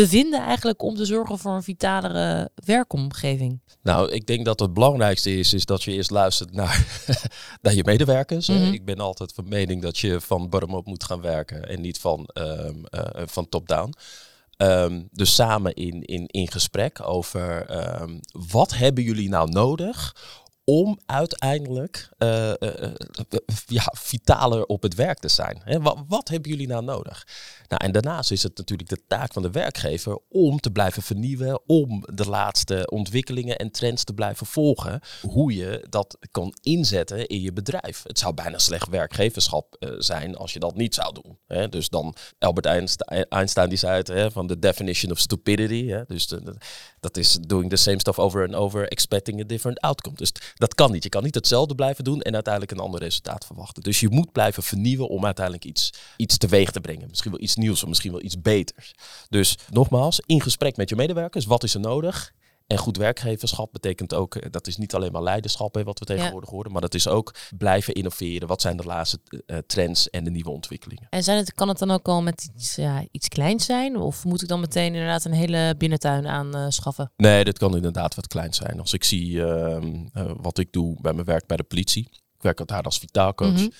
bevinden 0.00 0.40
eigenlijk 0.40 0.82
om 0.82 0.94
te 0.94 1.04
zorgen 1.04 1.38
voor 1.38 1.54
een 1.54 1.62
vitalere 1.62 2.50
werkomgeving? 2.64 3.60
Nou, 3.82 4.12
ik 4.12 4.26
denk 4.26 4.44
dat 4.44 4.60
het 4.60 4.74
belangrijkste 4.74 5.38
is, 5.38 5.54
is 5.54 5.64
dat 5.64 5.82
je 5.82 5.92
eerst 5.92 6.10
luistert 6.10 6.52
naar, 6.52 6.86
naar 7.62 7.74
je 7.74 7.84
medewerkers. 7.84 8.48
Mm 8.48 8.72
Ik 8.72 8.84
ben 8.84 8.98
altijd 8.98 9.32
van 9.32 9.48
mening 9.48 9.82
dat 9.82 9.98
je 9.98 10.20
van 10.20 10.48
bottom-up 10.48 10.86
moet 10.86 11.04
gaan 11.04 11.20
werken 11.20 11.68
en 11.68 11.80
niet 11.80 11.98
van, 11.98 12.28
um, 12.34 12.84
uh, 12.90 13.02
van 13.26 13.48
top-down. 13.48 13.92
Um, 14.56 15.08
dus 15.12 15.34
samen 15.34 15.74
in, 15.74 16.02
in, 16.02 16.26
in 16.26 16.50
gesprek 16.50 17.08
over 17.08 17.70
um, 18.00 18.20
wat 18.48 18.74
hebben 18.74 19.04
jullie 19.04 19.28
nou 19.28 19.50
nodig 19.50 20.14
om 20.68 20.98
uiteindelijk 21.06 22.08
uh, 22.18 22.52
uh, 22.60 22.90
ja, 23.66 23.92
vitaler 23.96 24.64
op 24.64 24.82
het 24.82 24.94
werk 24.94 25.18
te 25.18 25.28
zijn. 25.28 25.62
Wat, 26.08 26.28
hebben 26.28 26.50
jullie 26.50 26.66
nou 26.66 26.84
nodig? 26.84 27.26
Nou, 27.68 27.84
en 27.84 27.92
daarnaast 27.92 28.30
is 28.30 28.42
het 28.42 28.56
natuurlijk 28.56 28.88
de 28.88 29.02
taak 29.06 29.32
van 29.32 29.42
de 29.42 29.50
werkgever 29.50 30.18
om 30.28 30.60
te 30.60 30.70
blijven 30.70 31.02
vernieuwen, 31.02 31.60
om 31.66 32.04
de 32.14 32.28
laatste 32.28 32.86
ontwikkelingen 32.90 33.56
en 33.56 33.70
trends 33.70 34.04
te 34.04 34.12
blijven 34.12 34.46
volgen, 34.46 35.00
hoe 35.22 35.54
je 35.54 35.86
dat 35.88 36.18
kan 36.30 36.54
inzetten 36.62 37.26
in 37.26 37.40
je 37.40 37.52
bedrijf. 37.52 38.02
Het 38.02 38.18
zou 38.18 38.34
bijna 38.34 38.58
slecht 38.58 38.88
werkgeverschap 38.88 39.76
zijn 39.98 40.36
als 40.36 40.52
je 40.52 40.58
dat 40.58 40.76
niet 40.76 40.94
zou 40.94 41.14
doen. 41.22 41.68
Dus 41.70 41.88
dan 41.88 42.14
Albert 42.38 42.66
Einstein, 43.28 43.68
die 43.68 43.78
zei 43.78 44.02
het 44.02 44.32
van 44.32 44.46
de 44.46 44.58
definition 44.58 45.12
of 45.12 45.18
stupidity. 45.18 45.94
Dus 46.06 46.32
dat 47.00 47.16
is 47.16 47.38
doing 47.40 47.70
the 47.70 47.76
same 47.76 48.00
stuff 48.00 48.18
over 48.18 48.44
and 48.44 48.54
over, 48.54 48.88
expecting 48.88 49.40
a 49.40 49.44
different 49.44 49.80
outcome. 49.80 50.16
Dus 50.16 50.32
dat 50.56 50.74
kan 50.74 50.92
niet. 50.92 51.02
Je 51.02 51.08
kan 51.08 51.22
niet 51.22 51.34
hetzelfde 51.34 51.74
blijven 51.74 52.04
doen 52.04 52.20
en 52.20 52.34
uiteindelijk 52.34 52.72
een 52.72 52.78
ander 52.78 53.00
resultaat 53.00 53.46
verwachten. 53.46 53.82
Dus 53.82 54.00
je 54.00 54.08
moet 54.08 54.32
blijven 54.32 54.62
vernieuwen 54.62 55.08
om 55.08 55.24
uiteindelijk 55.24 55.64
iets, 55.64 55.92
iets 56.16 56.36
teweeg 56.36 56.70
te 56.70 56.80
brengen. 56.80 57.08
Misschien 57.08 57.30
wel 57.30 57.40
iets 57.40 57.56
nieuws 57.56 57.82
of 57.82 57.88
misschien 57.88 58.12
wel 58.12 58.22
iets 58.22 58.40
beters. 58.40 58.94
Dus 59.28 59.58
nogmaals, 59.70 60.20
in 60.26 60.40
gesprek 60.40 60.76
met 60.76 60.88
je 60.88 60.96
medewerkers, 60.96 61.44
wat 61.44 61.62
is 61.62 61.74
er 61.74 61.80
nodig? 61.80 62.32
En 62.66 62.78
goed 62.78 62.96
werkgeverschap 62.96 63.72
betekent 63.72 64.14
ook, 64.14 64.34
eh, 64.34 64.50
dat 64.50 64.66
is 64.66 64.76
niet 64.76 64.94
alleen 64.94 65.12
maar 65.12 65.22
leiderschap, 65.22 65.74
hè, 65.74 65.84
wat 65.84 65.98
we 65.98 66.04
tegenwoordig 66.04 66.50
ja. 66.50 66.54
horen, 66.54 66.72
maar 66.72 66.80
dat 66.80 66.94
is 66.94 67.08
ook 67.08 67.34
blijven 67.56 67.94
innoveren. 67.94 68.48
Wat 68.48 68.60
zijn 68.60 68.76
de 68.76 68.84
laatste 68.84 69.18
uh, 69.46 69.58
trends 69.66 70.10
en 70.10 70.24
de 70.24 70.30
nieuwe 70.30 70.50
ontwikkelingen? 70.50 71.06
En 71.10 71.22
zijn 71.22 71.36
het, 71.36 71.54
kan 71.54 71.68
het 71.68 71.78
dan 71.78 71.90
ook 71.90 72.08
al 72.08 72.22
met 72.22 72.50
iets, 72.54 72.74
ja, 72.74 73.04
iets 73.10 73.28
kleins 73.28 73.64
zijn? 73.64 73.96
Of 73.96 74.24
moet 74.24 74.42
ik 74.42 74.48
dan 74.48 74.60
meteen 74.60 74.94
inderdaad 74.94 75.24
een 75.24 75.32
hele 75.32 75.74
binnentuin 75.78 76.26
aanschaffen? 76.26 77.12
Uh, 77.16 77.26
nee, 77.28 77.44
dat 77.44 77.58
kan 77.58 77.76
inderdaad 77.76 78.14
wat 78.14 78.26
klein 78.26 78.54
zijn. 78.54 78.80
Als 78.80 78.92
ik 78.92 79.04
zie 79.04 79.30
uh, 79.30 79.78
wat 80.36 80.58
ik 80.58 80.72
doe 80.72 81.00
bij 81.00 81.12
mijn 81.12 81.26
werk 81.26 81.46
bij 81.46 81.56
de 81.56 81.62
politie, 81.62 82.08
ik 82.12 82.42
werk 82.42 82.60
altijd 82.60 82.84
als 82.84 82.98
vitaalcoach. 82.98 83.50
Mm 83.50 83.56
-hmm. 83.56 83.72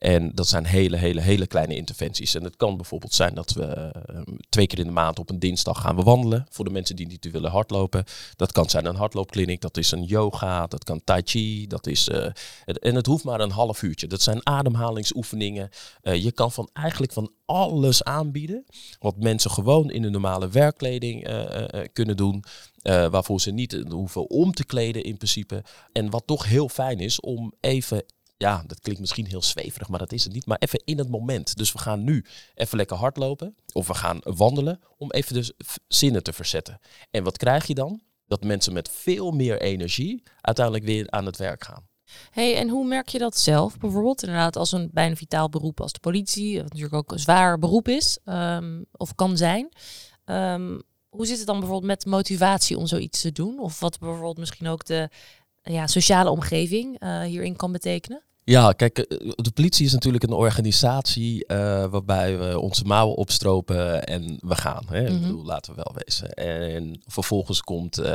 En 0.00 0.30
dat 0.34 0.48
zijn 0.48 0.66
hele, 0.66 0.96
hele, 0.96 1.20
hele 1.20 1.46
kleine 1.46 1.76
interventies. 1.76 2.34
En 2.34 2.44
het 2.44 2.56
kan 2.56 2.76
bijvoorbeeld 2.76 3.14
zijn 3.14 3.34
dat 3.34 3.52
we 3.52 3.92
uh, 4.10 4.20
twee 4.48 4.66
keer 4.66 4.78
in 4.78 4.86
de 4.86 4.92
maand 4.92 5.18
op 5.18 5.30
een 5.30 5.38
dinsdag 5.38 5.80
gaan 5.80 6.02
wandelen. 6.02 6.46
Voor 6.50 6.64
de 6.64 6.70
mensen 6.70 6.96
die 6.96 7.06
niet 7.06 7.30
willen 7.30 7.50
hardlopen. 7.50 8.04
Dat 8.36 8.52
kan 8.52 8.70
zijn 8.70 8.86
een 8.86 8.94
hardloopkliniek, 8.94 9.60
dat 9.60 9.76
is 9.76 9.90
een 9.90 10.04
yoga, 10.04 10.66
dat 10.66 10.84
kan 10.84 11.00
tai 11.04 11.22
chi. 11.24 11.66
Dat 11.66 11.86
is, 11.86 12.10
het, 12.64 12.78
en 12.78 12.94
het 12.94 13.06
hoeft 13.06 13.24
maar 13.24 13.40
een 13.40 13.50
half 13.50 13.82
uurtje. 13.82 14.06
Dat 14.06 14.22
zijn 14.22 14.46
ademhalingsoefeningen. 14.46 15.70
Uh, 16.02 16.22
je 16.22 16.32
kan 16.32 16.52
van 16.52 16.68
eigenlijk 16.72 17.12
van 17.12 17.32
alles 17.44 18.04
aanbieden. 18.04 18.64
Wat 18.98 19.16
mensen 19.16 19.50
gewoon 19.50 19.90
in 19.90 20.02
de 20.02 20.10
normale 20.10 20.48
werkkleding 20.48 21.28
kunnen 21.92 22.16
doen. 22.16 22.44
Waarvoor 22.82 23.40
ze 23.40 23.50
niet 23.50 23.84
hoeven 23.88 24.30
om 24.30 24.52
te 24.52 24.64
kleden 24.64 25.04
in 25.04 25.16
principe. 25.16 25.64
En 25.92 26.10
wat 26.10 26.26
toch 26.26 26.46
heel 26.46 26.68
fijn 26.68 26.98
is 26.98 27.20
om 27.20 27.52
even 27.60 28.04
ja, 28.40 28.62
dat 28.66 28.80
klinkt 28.80 29.00
misschien 29.00 29.26
heel 29.26 29.42
zweverig, 29.42 29.88
maar 29.88 29.98
dat 29.98 30.12
is 30.12 30.24
het 30.24 30.32
niet. 30.32 30.46
Maar 30.46 30.58
even 30.58 30.82
in 30.84 30.98
het 30.98 31.08
moment. 31.08 31.56
Dus 31.56 31.72
we 31.72 31.78
gaan 31.78 32.04
nu 32.04 32.24
even 32.54 32.76
lekker 32.76 32.96
hardlopen 32.96 33.56
of 33.72 33.86
we 33.86 33.94
gaan 33.94 34.18
wandelen 34.22 34.80
om 34.96 35.10
even 35.10 35.34
de 35.34 35.54
zinnen 35.88 36.22
te 36.22 36.32
verzetten. 36.32 36.80
En 37.10 37.24
wat 37.24 37.36
krijg 37.36 37.66
je 37.66 37.74
dan? 37.74 38.00
Dat 38.26 38.44
mensen 38.44 38.72
met 38.72 38.90
veel 38.90 39.30
meer 39.30 39.60
energie 39.60 40.22
uiteindelijk 40.40 40.84
weer 40.86 41.10
aan 41.10 41.26
het 41.26 41.36
werk 41.36 41.64
gaan. 41.64 41.88
Hey, 42.30 42.56
en 42.56 42.68
hoe 42.68 42.86
merk 42.86 43.08
je 43.08 43.18
dat 43.18 43.38
zelf? 43.38 43.78
Bijvoorbeeld 43.78 44.22
inderdaad 44.22 44.56
als 44.56 44.72
een 44.72 44.90
bijna 44.92 45.14
vitaal 45.14 45.48
beroep 45.48 45.80
als 45.80 45.92
de 45.92 46.00
politie, 46.00 46.54
wat 46.56 46.64
natuurlijk 46.64 46.94
ook 46.94 47.12
een 47.12 47.18
zwaar 47.18 47.58
beroep 47.58 47.88
is 47.88 48.18
um, 48.24 48.84
of 48.92 49.14
kan 49.14 49.36
zijn. 49.36 49.68
Um, 50.24 50.82
hoe 51.08 51.26
zit 51.26 51.38
het 51.38 51.46
dan 51.46 51.58
bijvoorbeeld 51.58 51.90
met 51.92 52.06
motivatie 52.06 52.78
om 52.78 52.86
zoiets 52.86 53.20
te 53.20 53.32
doen? 53.32 53.58
Of 53.58 53.80
wat 53.80 53.98
bijvoorbeeld 53.98 54.38
misschien 54.38 54.68
ook 54.68 54.84
de 54.84 55.08
ja, 55.62 55.86
sociale 55.86 56.30
omgeving 56.30 57.02
uh, 57.02 57.22
hierin 57.22 57.56
kan 57.56 57.72
betekenen? 57.72 58.22
Ja, 58.50 58.72
kijk, 58.72 58.98
eh, 58.98 59.30
de 59.36 59.50
politie 59.50 59.86
is 59.86 59.92
natuurlijk 59.92 60.24
een 60.24 60.32
organisatie 60.32 61.44
uh, 61.46 61.84
waarbij 61.84 62.38
we 62.38 62.58
onze 62.58 62.84
mouwen 62.84 63.16
opstropen 63.16 64.04
en 64.04 64.38
we 64.40 64.56
gaan. 64.56 64.84
Hè? 64.88 65.06
Ik 65.06 65.12
mhm. 65.12 65.20
bedoel, 65.20 65.44
laten 65.44 65.74
we 65.74 65.82
wel 65.84 66.02
wezen. 66.04 66.34
En 66.34 67.02
vervolgens 67.06 67.60
komt, 67.60 68.00
uh, 68.00 68.14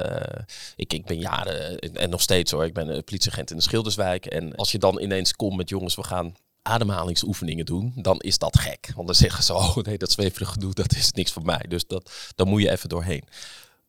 ik, 0.76 0.94
ik 0.94 1.06
ben 1.06 1.20
jaren 1.20 1.80
en 1.80 2.10
nog 2.10 2.22
steeds 2.22 2.52
hoor, 2.52 2.66
ik 2.66 2.74
ben 2.74 2.88
een 2.88 3.04
politieagent 3.04 3.52
in 3.52 3.58
de 3.58 3.64
Schilderswijk. 3.64 4.26
En 4.26 4.56
als 4.56 4.72
je 4.72 4.78
dan 4.78 5.00
ineens 5.02 5.34
komt 5.34 5.58
met 5.58 5.70
jongens, 5.70 5.96
we 5.96 6.04
gaan 6.04 6.34
ademhalingsoefeningen 6.62 7.66
doen, 7.66 7.94
dan 7.96 8.20
is 8.20 8.38
dat 8.38 8.60
gek. 8.60 8.92
Want 8.96 9.08
dan 9.08 9.16
zeggen 9.16 9.44
ze, 9.44 9.54
oh 9.64 9.76
nee, 9.76 9.98
dat 9.98 10.12
zweverige 10.12 10.52
gedoe, 10.52 10.74
dat 10.74 10.96
is 10.96 11.12
niks 11.12 11.32
voor 11.32 11.46
mij. 11.46 11.66
Dus 11.68 11.88
dat, 11.88 12.12
dan 12.36 12.48
moet 12.48 12.62
je 12.62 12.72
even 12.72 12.90
doorheen 12.90 13.24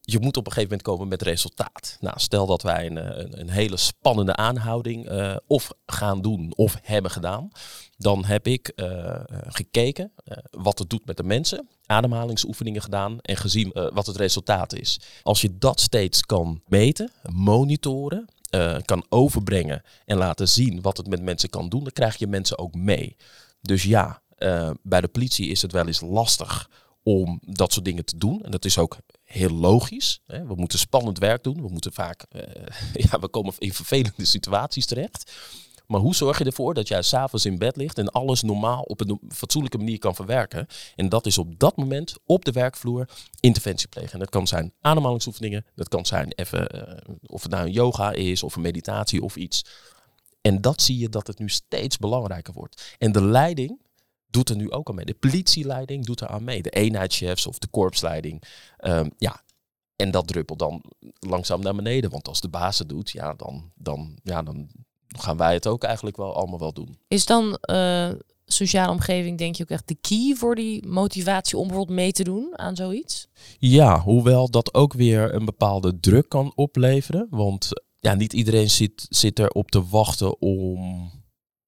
je 0.09 0.21
moet 0.21 0.37
op 0.37 0.47
een 0.47 0.53
gegeven 0.53 0.71
moment 0.71 0.83
komen 0.83 1.09
met 1.09 1.23
resultaat. 1.23 1.97
Nou, 2.01 2.19
stel 2.19 2.47
dat 2.47 2.63
wij 2.63 2.87
een, 2.87 2.99
eh, 2.99 3.19
een, 3.19 3.41
een 3.41 3.51
hele 3.51 3.77
spannende 3.77 4.37
aanhouding 4.37 5.11
uh, 5.11 5.37
of 5.47 5.71
gaan 5.87 6.23
doen 6.23 6.53
of 6.57 6.79
hebben 6.83 7.11
gedaan. 7.11 7.51
Dan 7.97 8.25
heb 8.25 8.47
ik 8.47 8.73
uh, 8.77 9.21
gekeken 9.47 10.13
wat 10.51 10.79
het 10.79 10.91
doet 10.91 11.07
met 11.07 11.17
de 11.17 11.23
mensen, 11.23 11.69
ademhalingsoefeningen 11.87 12.83
gedaan 12.83 13.21
en 13.21 13.37
gezien 13.37 13.71
wat 13.93 14.07
het 14.07 14.17
resultaat 14.17 14.73
is. 14.73 15.01
Als 15.23 15.41
je 15.41 15.59
dat 15.59 15.81
steeds 15.81 16.23
kan 16.23 16.63
meten, 16.67 17.13
monitoren, 17.33 18.29
kan 18.85 19.07
overbrengen 19.09 19.83
en 20.05 20.17
laten 20.17 20.49
zien 20.49 20.83
wat 20.83 20.97
het 20.97 21.07
met 21.07 21.23
mensen 21.23 21.51
kan 21.51 21.69
doen, 21.69 21.83
dan 21.83 21.93
krijg 21.93 22.17
je 22.17 22.27
mensen 22.27 22.59
ook 22.59 22.75
mee. 22.75 23.17
Dus 23.61 23.83
ja, 23.83 24.23
bij 24.83 25.01
de 25.01 25.09
politie 25.09 25.49
is 25.49 25.63
het 25.63 25.73
wel 25.73 25.87
eens 25.87 26.01
lastig 26.01 26.69
om 27.09 27.41
dat 27.47 27.73
soort 27.73 27.85
dingen 27.85 28.05
te 28.05 28.19
doen. 28.19 28.43
En 28.43 28.51
dat 28.51 28.65
is 28.65 28.79
ook 28.79 28.97
heel 29.23 29.51
logisch. 29.51 30.21
Hè. 30.27 30.47
We 30.47 30.55
moeten 30.55 30.79
spannend 30.79 31.19
werk 31.19 31.43
doen. 31.43 31.63
We 31.63 31.69
moeten 31.69 31.93
vaak, 31.93 32.25
uh, 32.33 32.43
ja, 33.11 33.19
we 33.19 33.29
komen 33.29 33.55
in 33.59 33.73
vervelende 33.73 34.25
situaties 34.25 34.87
terecht. 34.87 35.33
Maar 35.87 36.01
hoe 36.01 36.15
zorg 36.15 36.39
je 36.39 36.45
ervoor 36.45 36.75
dat 36.75 36.89
jij 36.89 37.03
s'avonds 37.03 37.45
in 37.45 37.59
bed 37.59 37.77
ligt 37.77 37.99
en 37.99 38.11
alles 38.11 38.43
normaal 38.43 38.83
op 38.83 39.01
een 39.01 39.21
fatsoenlijke 39.29 39.79
manier 39.79 39.99
kan 39.99 40.15
verwerken? 40.15 40.67
En 40.97 41.09
dat 41.09 41.27
is 41.27 41.39
op 41.39 41.59
dat 41.59 41.77
moment 41.77 42.15
op 42.25 42.45
de 42.45 42.53
werkvloer 42.53 43.09
interventie 43.41 43.89
plegen. 43.89 44.13
En 44.13 44.19
dat 44.19 44.31
kan 44.31 44.47
zijn 44.47 44.73
ademhalingsoefeningen, 44.81 45.67
dat 45.75 45.89
kan 45.89 46.07
zijn 46.07 46.33
even, 46.33 46.77
uh, 46.77 47.15
of 47.27 47.43
het 47.43 47.51
nou 47.51 47.67
een 47.67 47.73
yoga 47.73 48.13
is 48.13 48.43
of 48.43 48.57
een 48.57 48.63
meditatie 48.63 49.23
of 49.23 49.37
iets. 49.37 49.65
En 50.41 50.61
dat 50.61 50.83
zie 50.83 50.99
je 50.99 51.09
dat 51.09 51.27
het 51.27 51.39
nu 51.39 51.49
steeds 51.49 51.99
belangrijker 51.99 52.53
wordt. 52.53 52.95
En 52.99 53.13
de 53.13 53.23
leiding 53.23 53.81
doet 54.37 54.51
er 54.51 54.57
nu 54.57 54.71
ook 54.71 54.89
al 54.89 54.95
mee. 54.95 55.05
De 55.05 55.15
politieleiding 55.15 56.05
doet 56.05 56.21
er 56.21 56.29
aan 56.29 56.45
mee. 56.45 56.63
De 56.63 56.71
eenheidschefs 56.71 57.47
of 57.47 57.59
de 57.59 57.67
korpsleiding. 57.67 58.43
Um, 58.81 59.11
ja, 59.19 59.43
en 59.97 60.11
dat 60.11 60.27
druppelt 60.27 60.59
dan 60.59 60.85
langzaam 61.19 61.63
naar 61.63 61.75
beneden. 61.75 62.11
Want 62.11 62.29
als 62.29 62.41
de 62.41 62.49
baas 62.49 62.79
het 62.79 62.89
doet, 62.89 63.11
ja, 63.11 63.35
dan, 63.35 63.73
dan, 63.75 64.19
ja, 64.23 64.43
dan 64.43 64.69
gaan 65.07 65.37
wij 65.37 65.55
het 65.55 65.67
ook 65.67 65.85
eigenlijk 65.85 66.17
wel 66.17 66.35
allemaal 66.35 66.59
wel 66.59 66.73
doen. 66.73 66.99
Is 67.09 67.27
dan 67.27 67.59
uh, 67.71 68.11
sociale 68.45 68.93
omgeving, 68.93 69.39
denk 69.39 69.55
je 69.55 69.63
ook 69.63 69.71
echt 69.71 69.89
de 69.89 69.97
key 70.01 70.35
voor 70.35 70.55
die 70.55 70.87
motivatie 70.87 71.59
om 71.59 71.67
bijvoorbeeld 71.67 71.99
mee 71.99 72.13
te 72.13 72.25
doen 72.25 72.59
aan 72.59 72.77
zoiets? 72.77 73.29
Ja, 73.59 74.01
hoewel 74.01 74.51
dat 74.51 74.75
ook 74.75 74.93
weer 74.93 75.35
een 75.35 75.45
bepaalde 75.45 76.01
druk 76.01 76.29
kan 76.29 76.53
opleveren. 76.55 77.27
Want 77.31 77.71
ja, 77.97 78.15
niet 78.15 78.33
iedereen 78.33 78.71
zit, 78.71 79.07
zit 79.09 79.39
erop 79.39 79.71
te 79.71 79.89
wachten 79.89 80.41
om 80.41 81.11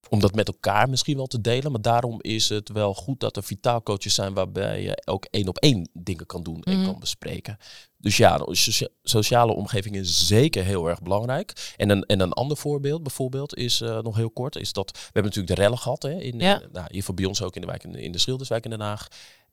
om 0.08 0.20
dat 0.20 0.34
met 0.34 0.48
elkaar 0.48 0.88
misschien 0.88 1.16
wel 1.16 1.26
te 1.26 1.40
delen. 1.40 1.72
Maar 1.72 1.80
daarom 1.82 2.18
is 2.20 2.48
het 2.48 2.68
wel 2.68 2.94
goed 2.94 3.20
dat 3.20 3.36
er 3.36 3.42
vitaalcoaches 3.42 4.14
zijn 4.14 4.34
waarbij 4.34 4.82
je 4.82 5.02
ook 5.04 5.24
één 5.30 5.48
op 5.48 5.58
één 5.58 5.88
dingen 5.92 6.26
kan 6.26 6.42
doen 6.42 6.62
en 6.62 6.76
mhm. 6.76 6.84
kan 6.84 7.00
bespreken. 7.00 7.56
Dus 7.96 8.16
ja, 8.16 8.38
de 8.38 8.90
sociale 9.02 9.52
omgeving 9.52 9.96
is 9.96 10.26
zeker 10.26 10.64
heel 10.64 10.88
erg 10.88 11.02
belangrijk. 11.02 11.72
En 11.76 11.90
een, 11.90 12.02
en 12.02 12.20
een 12.20 12.32
ander 12.32 12.56
voorbeeld 12.56 13.02
bijvoorbeeld 13.02 13.56
is 13.56 13.80
uh, 13.80 14.00
nog 14.00 14.16
heel 14.16 14.30
kort, 14.30 14.56
is 14.56 14.72
dat 14.72 14.90
we 14.90 14.98
hebben 15.02 15.22
natuurlijk 15.24 15.54
de 15.54 15.62
rellen 15.62 15.78
gehad. 15.78 16.02
Hè, 16.02 16.20
in, 16.20 16.38
ja. 16.38 16.60
uh, 16.60 16.66
nou, 16.72 16.86
hiervoor 16.90 17.14
bij 17.14 17.24
ons 17.24 17.42
ook 17.42 17.54
in 17.54 17.60
de 17.60 17.66
wijk 17.66 17.84
in 17.84 18.12
de 18.12 18.18
Schilderswijk 18.18 18.64
in 18.64 18.70
Den 18.70 18.80
Haag. 18.80 19.08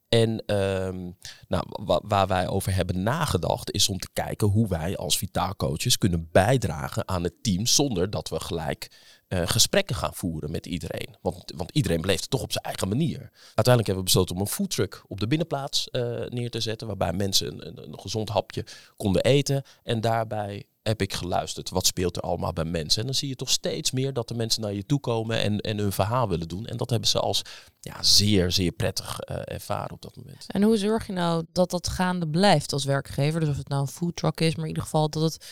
En 0.09 0.55
um, 0.55 1.17
nou, 1.47 1.65
waar 2.03 2.27
wij 2.27 2.47
over 2.47 2.75
hebben 2.75 3.03
nagedacht 3.03 3.71
is 3.71 3.89
om 3.89 3.99
te 3.99 4.09
kijken 4.13 4.47
hoe 4.47 4.67
wij 4.67 4.97
als 4.97 5.17
vitaalcoaches 5.17 5.97
kunnen 5.97 6.29
bijdragen 6.31 7.07
aan 7.07 7.23
het 7.23 7.43
team 7.43 7.65
zonder 7.65 8.09
dat 8.09 8.29
we 8.29 8.39
gelijk 8.39 8.87
uh, 9.29 9.41
gesprekken 9.45 9.95
gaan 9.95 10.13
voeren 10.13 10.51
met 10.51 10.65
iedereen. 10.65 11.15
Want, 11.21 11.53
want 11.55 11.71
iedereen 11.71 12.01
beleeft 12.01 12.21
het 12.21 12.29
toch 12.29 12.41
op 12.41 12.51
zijn 12.51 12.63
eigen 12.63 12.87
manier. 12.87 13.19
Uiteindelijk 13.55 13.85
hebben 13.85 13.95
we 13.95 14.03
besloten 14.03 14.35
om 14.35 14.41
een 14.41 14.47
foodtruck 14.47 15.03
op 15.07 15.19
de 15.19 15.27
binnenplaats 15.27 15.87
uh, 15.91 16.25
neer 16.25 16.49
te 16.49 16.59
zetten, 16.59 16.87
waarbij 16.87 17.13
mensen 17.13 17.67
een, 17.67 17.99
gezond 17.99 18.29
hapje 18.29 18.65
konden 18.97 19.23
eten 19.23 19.63
en 19.83 20.01
daarbij 20.01 20.65
heb 20.81 21.01
ik 21.01 21.13
geluisterd. 21.13 21.69
Wat 21.69 21.85
speelt 21.85 22.15
er 22.15 22.21
allemaal 22.21 22.53
bij 22.53 22.65
mensen? 22.65 22.99
En 22.99 23.05
dan 23.05 23.15
zie 23.15 23.27
je 23.27 23.35
toch 23.35 23.49
steeds 23.49 23.91
meer 23.91 24.13
dat 24.13 24.27
de 24.27 24.33
mensen 24.33 24.61
naar 24.61 24.73
je 24.73 24.85
toe 24.85 24.99
komen 24.99 25.37
en, 25.37 25.59
en 25.59 25.77
hun 25.77 25.91
verhaal 25.91 26.29
willen 26.29 26.47
doen. 26.47 26.65
En 26.65 26.77
dat 26.77 26.89
hebben 26.89 27.09
ze 27.09 27.19
als 27.19 27.41
ja, 27.79 28.03
zeer, 28.03 28.51
zeer 28.51 28.71
prettig 28.71 29.19
uh, 29.29 29.37
ervaren 29.43 29.91
op 29.91 30.01
dat 30.01 30.15
moment. 30.15 30.45
En 30.47 30.63
hoe 30.63 30.77
zorg 30.77 31.07
je 31.07 31.13
nou 31.13 31.45
dat 31.51 31.69
dat 31.69 31.87
gaande 31.87 32.27
blijft 32.27 32.73
als 32.73 32.85
werkgever? 32.85 33.39
Dus 33.39 33.49
of 33.49 33.57
het 33.57 33.67
nou 33.67 33.81
een 33.81 33.87
foodtruck 33.87 34.41
is, 34.41 34.55
maar 34.55 34.63
in 34.63 34.69
ieder 34.69 34.83
geval 34.83 35.09
dat 35.09 35.23
het 35.23 35.45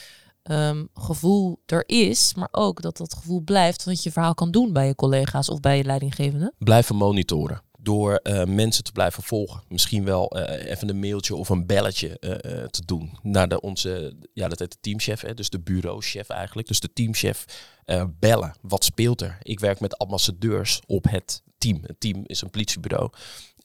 um, 0.52 0.90
gevoel 0.94 1.60
er 1.66 1.84
is, 1.86 2.34
maar 2.34 2.48
ook 2.52 2.82
dat 2.82 2.98
dat 2.98 3.14
gevoel 3.14 3.42
blijft 3.42 3.86
dat 3.86 4.04
je 4.04 4.12
verhaal 4.12 4.34
kan 4.34 4.52
doen 4.52 4.74
bij 4.74 4.88
je 4.88 4.96
collega's 4.96 5.50
of 5.50 5.60
bij 5.60 5.78
je 5.78 5.84
leidinggevende? 5.84 6.54
Blijven 6.58 6.96
monitoren 6.96 7.62
door 7.80 8.20
uh, 8.24 8.44
mensen 8.44 8.84
te 8.84 8.92
blijven 8.92 9.24
volgen. 9.24 9.64
Misschien 9.68 10.04
wel 10.06 10.38
uh, 10.38 10.70
even 10.72 10.90
een 10.90 11.00
mailtje 11.00 11.36
of 11.36 11.50
een 11.50 11.66
belletje 11.66 12.08
uh, 12.08 12.32
te 12.64 12.86
doen 12.86 13.18
naar 13.22 13.48
de, 13.48 13.62
onze, 13.62 14.16
ja, 14.34 14.48
dat 14.48 14.60
heet 14.60 14.72
de 14.72 14.78
teamchef, 14.82 15.22
hè, 15.22 15.34
dus 15.34 15.50
de 15.50 15.60
bureauchef 15.60 16.30
eigenlijk. 16.30 16.68
Dus 16.68 16.80
de 16.80 16.94
teamchef 16.94 17.46
bellen. 18.20 18.54
Wat 18.62 18.84
speelt 18.84 19.22
er? 19.22 19.38
Ik 19.42 19.60
werk 19.60 19.80
met 19.80 19.98
ambassadeurs 19.98 20.82
op 20.86 21.06
het 21.10 21.44
team. 21.58 21.80
Het 21.82 22.00
team 22.00 22.24
is 22.26 22.42
een 22.42 22.50
politiebureau. 22.50 23.10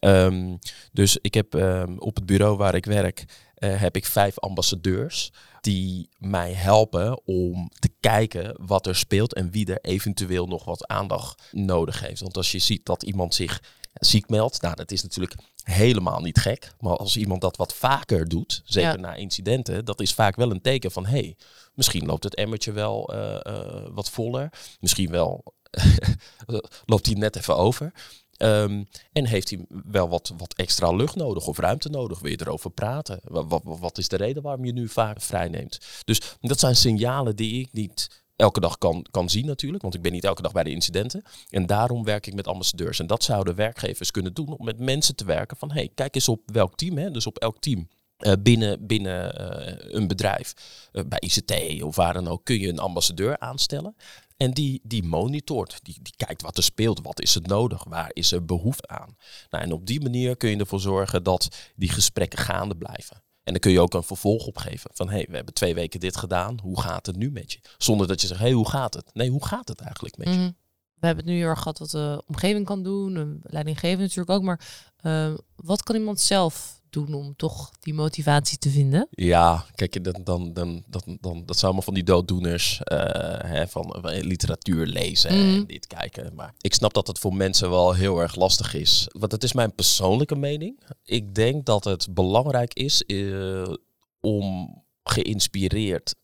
Um, 0.01 0.59
dus 0.93 1.19
ik 1.21 1.35
heb 1.35 1.55
um, 1.55 1.99
op 1.99 2.15
het 2.15 2.27
bureau 2.27 2.57
waar 2.57 2.75
ik 2.75 2.85
werk, 2.85 3.25
heb 3.59 3.97
ik 3.97 4.07
vijf 4.07 4.39
ambassadeurs 4.39 5.33
die 5.61 6.09
mij 6.19 6.53
helpen 6.53 7.27
om 7.27 7.71
te 7.79 7.91
kijken 8.01 8.55
wat 8.67 8.87
er 8.87 8.97
speelt 8.97 9.35
en 9.35 9.51
wie 9.51 9.67
er 9.67 9.81
eventueel 9.81 10.47
nog 10.47 10.65
wat 10.65 10.87
aandacht 10.87 11.43
nodig 11.53 12.01
heeft. 12.01 12.21
Want 12.21 12.37
als 12.37 12.53
je 12.53 12.59
ziet 12.59 12.87
dat 12.87 13.03
iemand 13.03 13.35
zich 13.35 13.61
ziek 13.93 14.29
meldt. 14.29 14.63
Nou, 14.63 14.75
dat 14.75 14.91
is 14.91 15.03
natuurlijk 15.03 15.35
helemaal 15.63 16.21
niet 16.21 16.39
gek. 16.39 16.73
Maar 16.81 16.97
als 16.97 17.17
iemand 17.17 17.41
dat 17.41 17.57
wat 17.57 17.75
vaker 17.75 18.29
doet, 18.29 18.63
zeker 18.65 18.99
na 18.99 19.15
incidenten, 19.15 19.85
dat 19.85 20.01
is 20.01 20.15
vaak 20.15 20.37
wel 20.37 20.51
een 20.51 20.61
teken 20.61 20.91
van 20.91 21.07
hé, 21.07 21.19
hey, 21.19 21.37
misschien 21.75 22.07
loopt 22.07 22.25
het 22.25 22.35
emmertje 22.35 22.73
wel 22.73 23.15
uh, 23.15 23.41
uh, 23.43 23.87
wat 23.91 24.11
voller. 24.11 24.51
Misschien 24.81 25.11
wel 25.11 25.45
loopt 26.87 27.07
hij 27.07 27.15
net 27.15 27.37
even 27.37 27.57
over. 27.57 27.93
Um, 28.39 28.89
en 29.13 29.27
heeft 29.27 29.51
hij 29.51 29.67
wel 29.85 30.09
wat, 30.09 30.33
wat 30.37 30.55
extra 30.55 30.93
lucht 30.93 31.17
nodig 31.17 31.47
of 31.47 31.59
ruimte 31.59 31.89
nodig? 31.89 32.21
Wil 32.21 32.31
je 32.31 32.41
erover 32.41 32.71
praten? 32.71 33.21
Wat, 33.63 33.99
is 33.99 34.09
de 34.09 34.17
reden 34.17 34.43
waarom 34.43 34.65
je 34.65 34.73
nu 34.73 34.89
vaak 34.89 35.21
vrij 35.21 35.49
neemt? 35.49 35.79
Dus 36.05 36.21
dat 36.41 36.59
zijn 36.59 36.77
signalen 36.77 37.37
die 37.37 37.61
ik 37.61 37.69
niet 37.73 38.23
elke 38.37 38.61
dag 38.61 38.79
kan, 38.79 39.07
kan 39.11 39.31
zien 39.31 39.47
natuurlijk, 39.47 39.83
want 39.83 39.95
ik 39.95 40.03
ben 40.03 40.13
niet 40.13 40.25
elke 40.25 40.43
dag 40.43 40.53
bij 40.53 40.63
de 40.63 40.71
incidenten. 40.71 41.23
En 41.51 41.67
daarom 41.67 42.05
werk 42.05 42.27
ik 42.27 42.35
met 42.35 42.47
ambassadeurs. 42.47 42.99
En 42.99 43.07
dat 43.07 43.25
zouden 43.25 43.55
werkgevers 43.55 44.11
kunnen 44.11 44.35
doen 44.35 44.57
om 44.59 44.65
met 44.65 44.79
mensen 44.79 45.17
te 45.17 45.25
werken 45.25 45.57
van, 45.57 45.73
hey, 45.73 45.91
kijk 45.95 46.15
eens 46.15 46.29
op 46.29 46.41
welk 46.53 46.77
team, 46.77 46.99
hè, 46.99 47.11
dus 47.11 47.27
op 47.27 47.39
elk 47.39 47.59
team. 47.61 47.89
Uh, 48.19 48.33
binnen 48.41 48.87
binnen 48.87 49.41
uh, 49.41 49.95
een 49.95 50.09
bedrijf, 50.09 50.55
uh, 50.93 51.03
bij 51.07 51.19
ICT 51.19 51.83
of 51.83 51.97
waar 51.97 52.13
dan 52.13 52.29
ook, 52.29 52.45
kun 52.45 52.61
je 52.61 52.69
een 52.69 52.79
ambassadeur 52.79 53.39
aanstellen. 53.39 53.97
En 54.39 54.51
die, 54.51 54.81
die 54.83 55.03
monitort, 55.03 55.79
die, 55.83 55.99
die 56.03 56.15
kijkt 56.17 56.43
wat 56.43 56.57
er 56.57 56.63
speelt, 56.63 57.01
wat 57.03 57.21
is 57.21 57.35
het 57.35 57.47
nodig, 57.47 57.85
waar 57.85 58.11
is 58.13 58.33
er 58.33 58.45
behoefte 58.45 58.89
aan. 58.89 59.17
Nou, 59.51 59.65
en 59.65 59.73
op 59.73 59.87
die 59.87 60.01
manier 60.01 60.37
kun 60.37 60.51
je 60.51 60.57
ervoor 60.57 60.81
zorgen 60.81 61.23
dat 61.23 61.49
die 61.77 61.89
gesprekken 61.89 62.39
gaande 62.39 62.77
blijven. 62.77 63.23
En 63.43 63.53
dan 63.53 63.61
kun 63.61 63.73
je 63.73 63.81
ook 63.81 63.95
een 63.95 64.03
vervolg 64.03 64.47
opgeven. 64.47 64.91
Van 64.95 65.09
hé, 65.09 65.15
hey, 65.15 65.27
we 65.29 65.37
hebben 65.37 65.55
twee 65.55 65.75
weken 65.75 66.01
dit 66.01 66.17
gedaan. 66.17 66.59
Hoe 66.63 66.81
gaat 66.81 67.07
het 67.07 67.17
nu 67.17 67.31
met 67.31 67.53
je? 67.53 67.61
Zonder 67.79 68.07
dat 68.07 68.21
je 68.21 68.27
zegt, 68.27 68.41
hé, 68.41 68.47
hey, 68.47 68.55
hoe 68.55 68.69
gaat 68.69 68.95
het? 68.95 69.11
Nee, 69.15 69.31
hoe 69.31 69.47
gaat 69.47 69.69
het 69.69 69.81
eigenlijk 69.81 70.17
met 70.17 70.29
je? 70.29 70.35
Mhm. 70.35 70.51
We 70.95 71.07
hebben 71.07 71.25
het 71.25 71.35
nu 71.35 71.41
heel 71.41 71.49
erg 71.49 71.59
gehad 71.59 71.79
wat 71.79 71.91
de 71.91 72.23
omgeving 72.27 72.67
kan 72.67 72.83
doen. 72.83 73.17
Een 73.17 73.41
leidinggever 73.43 73.99
natuurlijk 73.99 74.31
ook. 74.31 74.43
Maar 74.43 74.61
uh, 75.03 75.35
wat 75.57 75.83
kan 75.83 75.97
iemand 75.97 76.21
zelf 76.21 76.78
doen 76.91 77.15
om 77.15 77.37
toch 77.37 77.71
die 77.81 77.95
motivatie 77.95 78.59
te 78.59 78.71
vinden? 78.71 79.09
Ja, 79.11 79.65
kijk, 79.75 80.05
dan, 80.05 80.21
dan, 80.25 80.53
dan, 80.53 80.85
dan, 80.87 81.19
dan, 81.21 81.43
dat 81.47 81.57
zijn 81.57 81.65
allemaal 81.65 81.83
van 81.83 81.95
die 81.95 82.03
dooddoeners 82.03 82.81
hè, 82.85 83.69
van 83.69 83.95
literatuur 84.03 84.87
lezen 84.87 85.31
en 85.31 85.51
mhm. 85.51 85.65
dit 85.65 85.87
kijken. 85.87 86.35
Maar 86.35 86.55
ik 86.61 86.75
snap 86.75 86.95
dat 86.95 87.07
het 87.07 87.19
voor 87.19 87.35
mensen 87.35 87.71
wel 87.71 87.95
heel 87.95 88.21
erg 88.21 88.35
lastig 88.35 88.75
is. 88.75 89.09
Want 89.19 89.33
het 89.33 89.45
is 89.45 89.53
mijn 89.53 89.75
persoonlijke 89.75 90.37
mening. 90.37 90.81
Ik 91.05 91.35
denk 91.35 91.67
dat 91.67 91.85
het 91.85 92.15
belangrijk 92.15 92.75
is 92.75 93.03
uh, 93.07 93.75
om 94.21 94.75
geïnspireerd 95.03 96.15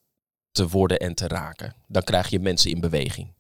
te 0.53 0.69
worden 0.69 0.99
en 0.99 1.15
te 1.15 1.29
raken. 1.29 1.75
Dan 1.89 2.03
krijg 2.03 2.29
je 2.29 2.41
mensen 2.41 2.71
in 2.71 2.81
beweging 2.81 3.33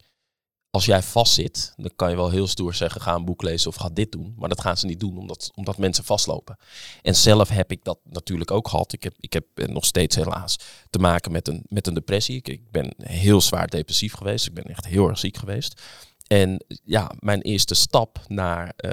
als 0.74 0.84
jij 0.84 1.02
vastzit, 1.02 1.72
dan 1.76 1.90
kan 1.96 2.10
je 2.10 2.16
wel 2.16 2.30
heel 2.30 2.46
stoer 2.46 2.74
zeggen: 2.74 3.00
ga 3.00 3.14
een 3.14 3.24
boek 3.24 3.42
lezen 3.42 3.70
of 3.70 3.76
ga 3.76 3.88
dit 3.92 4.12
doen. 4.12 4.34
Maar 4.36 4.48
dat 4.48 4.60
gaan 4.60 4.76
ze 4.76 4.86
niet 4.86 5.00
doen, 5.00 5.18
omdat, 5.18 5.50
omdat 5.54 5.78
mensen 5.78 6.04
vastlopen. 6.04 6.56
En 7.02 7.14
zelf 7.14 7.48
heb 7.48 7.70
ik 7.70 7.84
dat 7.84 7.98
natuurlijk 8.04 8.50
ook 8.50 8.68
gehad. 8.68 8.92
Ik 8.92 9.02
heb, 9.02 9.14
ik 9.20 9.32
heb 9.32 9.44
nog 9.54 9.84
steeds 9.84 10.16
helaas 10.16 10.58
te 10.90 10.98
maken 10.98 11.32
met 11.32 11.48
een, 11.48 11.62
met 11.68 11.86
een 11.86 11.94
depressie. 11.94 12.40
Ik, 12.42 12.70
ben 12.70 12.94
heel 13.02 13.40
zwaar 13.40 13.68
depressief 13.68 14.14
geweest. 14.14 14.46
Ik 14.46 14.54
ben 14.54 14.64
echt 14.64 14.86
heel 14.86 15.08
erg 15.08 15.18
ziek 15.18 15.36
geweest. 15.36 15.82
En 16.26 16.64
ja, 16.84 17.12
mijn 17.18 17.40
eerste 17.40 17.74
stap 17.74 18.20
naar, 18.26 18.72
uh, 18.76 18.92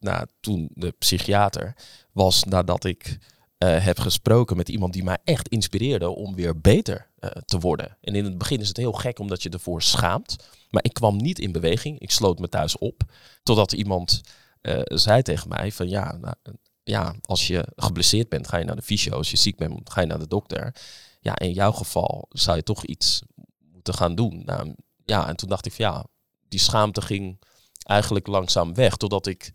naar 0.00 0.26
toen 0.40 0.68
de 0.74 0.94
psychiater 0.98 1.76
was 2.12 2.44
nadat 2.44 2.84
ik 2.84 3.18
uh, 3.58 3.84
heb 3.84 3.98
gesproken 3.98 4.56
met 4.56 4.68
iemand 4.68 4.92
die 4.92 5.04
mij 5.04 5.18
echt 5.24 5.48
inspireerde 5.48 6.08
om 6.08 6.34
weer 6.34 6.60
beter 6.60 7.07
uh, 7.20 7.30
te 7.30 7.58
worden. 7.58 7.96
En 8.00 8.14
in 8.14 8.24
het 8.24 8.38
begin 8.38 8.60
is 8.60 8.68
het 8.68 8.76
heel 8.76 8.92
gek 8.92 9.18
omdat 9.18 9.42
je 9.42 9.50
ervoor 9.50 9.82
schaamt. 9.82 10.36
Maar 10.70 10.84
ik 10.84 10.92
kwam 10.92 11.16
niet 11.16 11.38
in 11.38 11.52
beweging. 11.52 11.98
Ik 11.98 12.10
sloot 12.10 12.38
me 12.38 12.48
thuis 12.48 12.78
op. 12.78 13.02
Totdat 13.42 13.72
iemand 13.72 14.20
uh, 14.62 14.80
zei 14.84 15.22
tegen 15.22 15.48
mij 15.48 15.72
van 15.72 15.88
ja, 15.88 16.16
nou, 16.16 16.34
ja, 16.82 17.14
als 17.22 17.46
je 17.46 17.72
geblesseerd 17.76 18.28
bent, 18.28 18.48
ga 18.48 18.56
je 18.56 18.64
naar 18.64 18.76
de 18.76 18.82
fysio. 18.82 19.12
Als 19.12 19.30
je 19.30 19.36
ziek 19.36 19.56
bent, 19.56 19.90
ga 19.90 20.00
je 20.00 20.06
naar 20.06 20.18
de 20.18 20.28
dokter. 20.28 20.74
Ja, 21.20 21.38
in 21.38 21.52
jouw 21.52 21.72
geval 21.72 22.26
zou 22.28 22.56
je 22.56 22.62
toch 22.62 22.84
iets 22.84 23.22
moeten 23.72 23.94
gaan 23.94 24.14
doen. 24.14 24.42
Nou, 24.44 24.74
ja, 25.04 25.28
en 25.28 25.36
toen 25.36 25.48
dacht 25.48 25.66
ik 25.66 25.72
van 25.72 25.84
ja, 25.84 26.06
die 26.48 26.60
schaamte 26.60 27.00
ging 27.00 27.40
eigenlijk 27.82 28.26
langzaam 28.26 28.74
weg. 28.74 28.96
Totdat 28.96 29.26
ik 29.26 29.52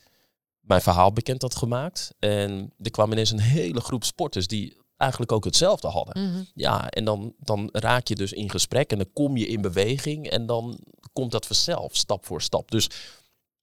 mijn 0.60 0.82
verhaal 0.82 1.13
bekend 1.13 1.41
had 1.41 1.55
gemaakt. 1.55 2.13
En 2.20 2.74
er 2.82 2.91
kwam 2.91 3.12
ineens 3.12 3.32
een 3.32 3.39
hele 3.39 3.82
groep 3.82 4.03
sporters 4.03 4.48
die 4.48 4.82
eigenlijk 5.04 5.32
ook 5.32 5.46
hetzelfde 5.46 5.88
hadden. 5.88 6.30
Mhm. 6.30 6.44
Ja, 6.54 6.90
en 6.90 7.06
dan, 7.06 7.34
dan 7.40 7.70
raak 7.72 8.08
je 8.08 8.16
dus 8.16 8.34
in 8.34 8.50
gesprek 8.50 8.92
en 8.92 8.98
dan 8.98 9.14
kom 9.14 9.38
je 9.38 9.48
in 9.48 9.62
beweging 9.62 10.30
en 10.30 10.46
dan 10.46 10.80
komt 11.14 11.32
dat 11.32 11.46
vanzelf, 11.46 11.96
stap 11.96 12.26
voor 12.26 12.42
stap. 12.42 12.72
Dus 12.72 12.90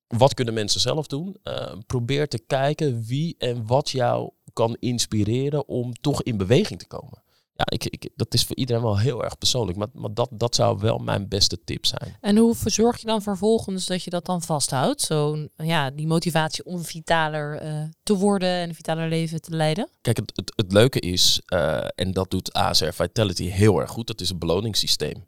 wat 0.07 0.35
kunnen 0.35 0.55
mensen 0.55 0.81
zelf 0.81 1.07
doen? 1.07 1.37
Uh, 1.45 1.73
probeer 1.87 2.29
te 2.29 2.39
kijken 2.39 3.05
wie 3.05 3.35
en 3.39 3.67
wat 3.67 3.91
jou 3.91 4.31
kan 4.53 4.77
inspireren 4.81 5.69
om 5.69 5.93
toch 6.01 6.23
in 6.23 6.37
beweging 6.37 6.79
te 6.79 6.87
komen 6.87 7.23
ja, 7.61 7.77
ik, 7.77 7.85
ik, 7.85 8.11
dat 8.17 8.35
is 8.35 8.45
voor 8.45 8.57
iedereen 8.57 8.83
wel 8.83 8.99
heel 8.99 9.25
erg 9.25 9.39
persoonlijk. 9.39 9.79
Maar, 9.79 9.89
maar 9.93 10.15
dat, 10.15 10.29
dat 10.33 10.55
zou 10.55 10.79
wel 10.79 10.99
mijn 10.99 11.29
beste 11.29 11.59
tip 11.65 11.87
zijn. 11.87 12.17
En 12.21 12.37
hoe 12.37 12.55
verzorg 12.55 13.01
je 13.01 13.07
dan 13.07 13.23
vervolgens 13.23 13.87
dat 13.87 14.03
je 14.03 14.11
dat 14.11 14.27
dan 14.27 14.43
vasthoudt? 14.43 15.01
Zo, 15.01 15.47
ja, 15.57 15.91
die 15.91 16.07
motivatie 16.07 16.65
om 16.65 16.85
vitaler 16.85 17.63
uh, 17.65 17.83
te 18.03 18.17
worden 18.17 18.49
en 18.49 18.69
een 18.69 18.75
vitaler 18.75 19.09
leven 19.09 19.41
te 19.41 19.51
leiden? 19.51 19.89
Kijk, 20.01 20.17
het, 20.17 20.33
het, 20.35 20.53
het 20.57 20.73
leuke 20.73 21.01
is, 21.01 21.41
uh, 21.53 21.85
en 21.95 22.13
dat 22.13 22.31
doet 22.31 22.53
ASR 22.53 22.93
Vitality 22.93 23.45
heel 23.45 23.81
erg 23.81 23.91
goed, 23.91 24.07
dat 24.07 24.21
is 24.21 24.31
een 24.31 24.39
beloningssysteem. 24.39 25.25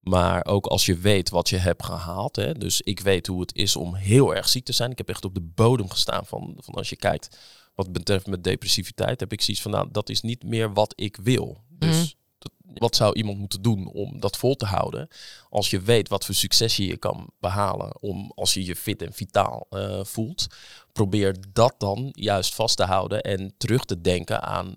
Maar 0.00 0.46
ook 0.46 0.66
als 0.66 0.86
je 0.86 0.96
weet 0.96 1.30
wat 1.30 1.48
je 1.48 1.56
hebt 1.56 1.84
gehaald. 1.84 2.36
Hè, 2.36 2.52
dus 2.54 2.80
ik 2.80 3.00
weet 3.00 3.26
hoe 3.26 3.40
het 3.40 3.54
is 3.54 3.76
om 3.76 3.94
heel 3.94 4.34
erg 4.34 4.48
ziek 4.48 4.64
te 4.64 4.72
zijn. 4.72 4.90
Ik 4.90 4.98
heb 4.98 5.08
echt 5.08 5.24
op 5.24 5.34
de 5.34 5.50
bodem 5.54 5.90
gestaan 5.90 6.26
van, 6.26 6.54
van 6.58 6.74
als 6.74 6.88
je 6.88 6.96
kijkt 6.96 7.38
wat 7.84 7.92
betreft 7.92 8.26
met 8.26 8.44
depressiviteit. 8.44 9.20
Heb 9.20 9.32
ik 9.32 9.40
zoiets 9.40 9.62
van, 9.62 9.70
nou, 9.72 9.88
dat 9.92 10.08
is 10.08 10.20
niet 10.20 10.42
meer 10.44 10.72
wat 10.72 10.92
ik 10.96 11.16
wil. 11.16 11.58
Dus 11.68 11.96
Mhm. 11.96 12.06
dat- 12.38 12.52
wat 12.78 12.96
zou 12.96 13.14
iemand 13.14 13.38
moeten 13.38 13.62
doen 13.62 13.86
om 13.92 14.20
dat 14.20 14.36
vol 14.36 14.54
te 14.56 14.64
houden? 14.66 15.08
Als 15.48 15.70
je 15.70 15.80
weet 15.80 16.08
wat 16.08 16.24
voor 16.24 16.34
succes 16.34 16.76
je 16.76 16.86
je 16.86 16.96
kan 16.96 17.30
behalen. 17.40 18.02
Om, 18.02 18.32
als 18.34 18.54
je 18.54 18.64
je 18.64 18.76
fit 18.76 19.02
en 19.02 19.12
vitaal 19.12 19.66
eh, 19.70 20.04
voelt. 20.04 20.46
Probeer 20.92 21.36
dat 21.52 21.74
dan 21.78 22.08
juist 22.12 22.54
vast 22.54 22.76
te 22.76 22.84
houden. 22.84 23.20
En 23.22 23.54
terug 23.56 23.84
te 23.84 24.00
denken 24.00 24.42
aan 24.42 24.74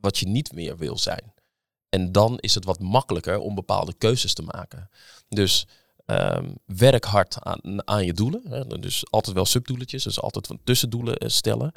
wat 0.00 0.18
je 0.18 0.26
niet 0.28 0.52
meer 0.52 0.76
wil 0.76 0.98
zijn. 0.98 1.32
En 1.88 2.12
dan 2.12 2.38
is 2.38 2.54
het 2.54 2.64
wat 2.64 2.80
makkelijker 2.80 3.38
om 3.38 3.54
bepaalde 3.54 3.94
keuzes 3.98 4.34
te 4.34 4.42
maken. 4.42 4.90
Dus 5.28 5.66
ehm, 6.06 6.50
werk 6.66 7.04
hard 7.04 7.36
aan, 7.42 7.86
aan 7.88 8.04
je 8.04 8.12
doelen. 8.12 8.42
Hè. 8.48 8.64
Dus 8.78 9.10
altijd 9.10 9.34
wel 9.34 9.44
subdoeletjes. 9.46 10.02
Dus 10.02 10.20
altijd 10.20 10.46
van 10.46 10.60
tussendoelen 10.64 11.16
eh, 11.16 11.28
stellen. 11.28 11.72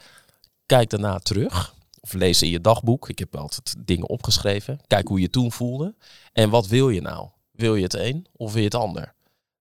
Kijk 0.74 0.90
daarna 0.90 1.20
terug. 1.20 1.76
Of 2.02 2.14
lees 2.14 2.42
in 2.42 2.50
je 2.50 2.62
dagboek. 2.62 3.10
Ik 3.10 3.20
heb 3.20 3.36
altijd 3.36 3.76
dingen 3.78 4.10
opgeschreven. 4.10 4.80
Kijk 4.88 5.08
hoe 5.08 5.20
je 5.20 5.30
toen 5.30 5.52
voelde. 5.52 5.96
En 6.32 6.50
wat 6.50 6.68
wil 6.68 6.90
je 6.90 7.02
nou? 7.02 7.28
Wil 7.52 7.76
je 7.76 7.84
het 7.84 7.94
een 7.94 8.26
of 8.32 8.52
wil 8.52 8.60
je 8.60 8.68
het 8.68 8.76
ander? 8.76 9.14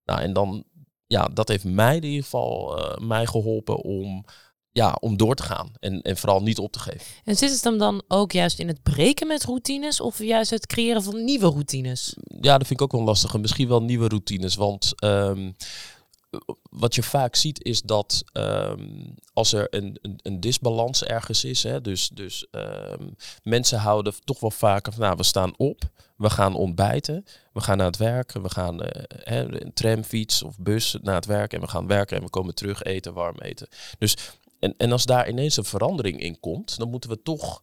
Nou, 0.04 0.20
en 0.20 0.32
dan, 0.32 0.64
ja, 1.06 1.24
dat 1.24 1.48
heeft 1.48 1.64
mij 1.64 1.96
in 1.96 2.04
ieder 2.04 2.22
geval 2.22 2.78
eh, 2.78 2.98
mij 2.98 3.26
geholpen 3.26 3.76
om, 3.76 4.24
ja, 4.70 4.96
om 5.00 5.16
door 5.16 5.34
te 5.34 5.42
gaan. 5.42 5.72
En, 5.80 6.02
en 6.02 6.16
vooral 6.16 6.42
niet 6.42 6.58
op 6.58 6.72
te 6.72 6.78
geven. 6.78 7.06
En 7.24 7.36
zit 7.36 7.50
het 7.50 7.64
hem 7.64 7.78
dan 7.78 8.02
ook 8.08 8.32
juist 8.32 8.58
in 8.58 8.68
het 8.68 8.82
breken 8.82 9.26
met 9.26 9.44
routines 9.44 10.00
of 10.00 10.18
juist 10.18 10.50
het 10.50 10.66
creëren 10.66 11.02
van 11.02 11.24
nieuwe 11.24 11.46
routines? 11.46 12.16
Ja, 12.40 12.58
dat 12.58 12.66
vind 12.66 12.80
ik 12.80 12.82
ook 12.82 12.92
wel 12.92 13.02
lastig. 13.02 13.34
En 13.34 13.40
Misschien 13.40 13.68
wel 13.68 13.82
nieuwe 13.82 14.08
routines. 14.08 14.54
Want 14.54 14.92
ehm, 15.00 15.50
wat 16.70 16.94
je 16.94 17.02
vaak 17.02 17.34
ziet 17.34 17.64
is 17.64 17.82
dat 17.82 18.24
ehm, 18.32 19.06
als 19.32 19.52
er 19.52 19.66
een, 19.70 19.98
een, 20.02 20.18
een 20.22 20.40
disbalans 20.40 21.04
ergens 21.04 21.44
is, 21.44 21.62
hè, 21.62 21.80
dus, 21.80 22.08
dus 22.08 22.46
ehm, 22.50 23.08
mensen 23.42 23.78
houden 23.78 24.14
toch 24.24 24.40
wel 24.40 24.50
vaker 24.50 24.92
van, 24.92 25.02
nou, 25.02 25.16
we 25.16 25.22
staan 25.22 25.56
op, 25.56 25.82
we 26.16 26.30
gaan 26.30 26.54
ontbijten, 26.54 27.24
we 27.52 27.60
gaan 27.60 27.76
naar 27.76 27.86
het 27.86 27.96
werk, 27.96 28.32
we 28.32 28.50
gaan 28.50 28.82
eh, 28.82 29.02
hè, 29.24 29.62
een 29.62 29.72
tram, 29.72 30.02
fiets 30.02 30.42
of 30.42 30.58
bus 30.58 30.96
naar 31.02 31.14
het 31.14 31.26
werk 31.26 31.52
en 31.52 31.60
we 31.60 31.68
gaan 31.68 31.86
werken 31.86 32.16
en 32.16 32.22
we 32.22 32.30
komen 32.30 32.54
terug 32.54 32.82
eten, 32.82 33.14
warm 33.14 33.38
eten. 33.38 33.68
Dus, 33.98 34.16
en, 34.58 34.74
en 34.76 34.92
als 34.92 35.04
daar 35.04 35.28
ineens 35.28 35.56
een 35.56 35.64
verandering 35.64 36.20
in 36.20 36.40
komt, 36.40 36.78
dan 36.78 36.90
moeten 36.90 37.10
we 37.10 37.22
toch, 37.22 37.62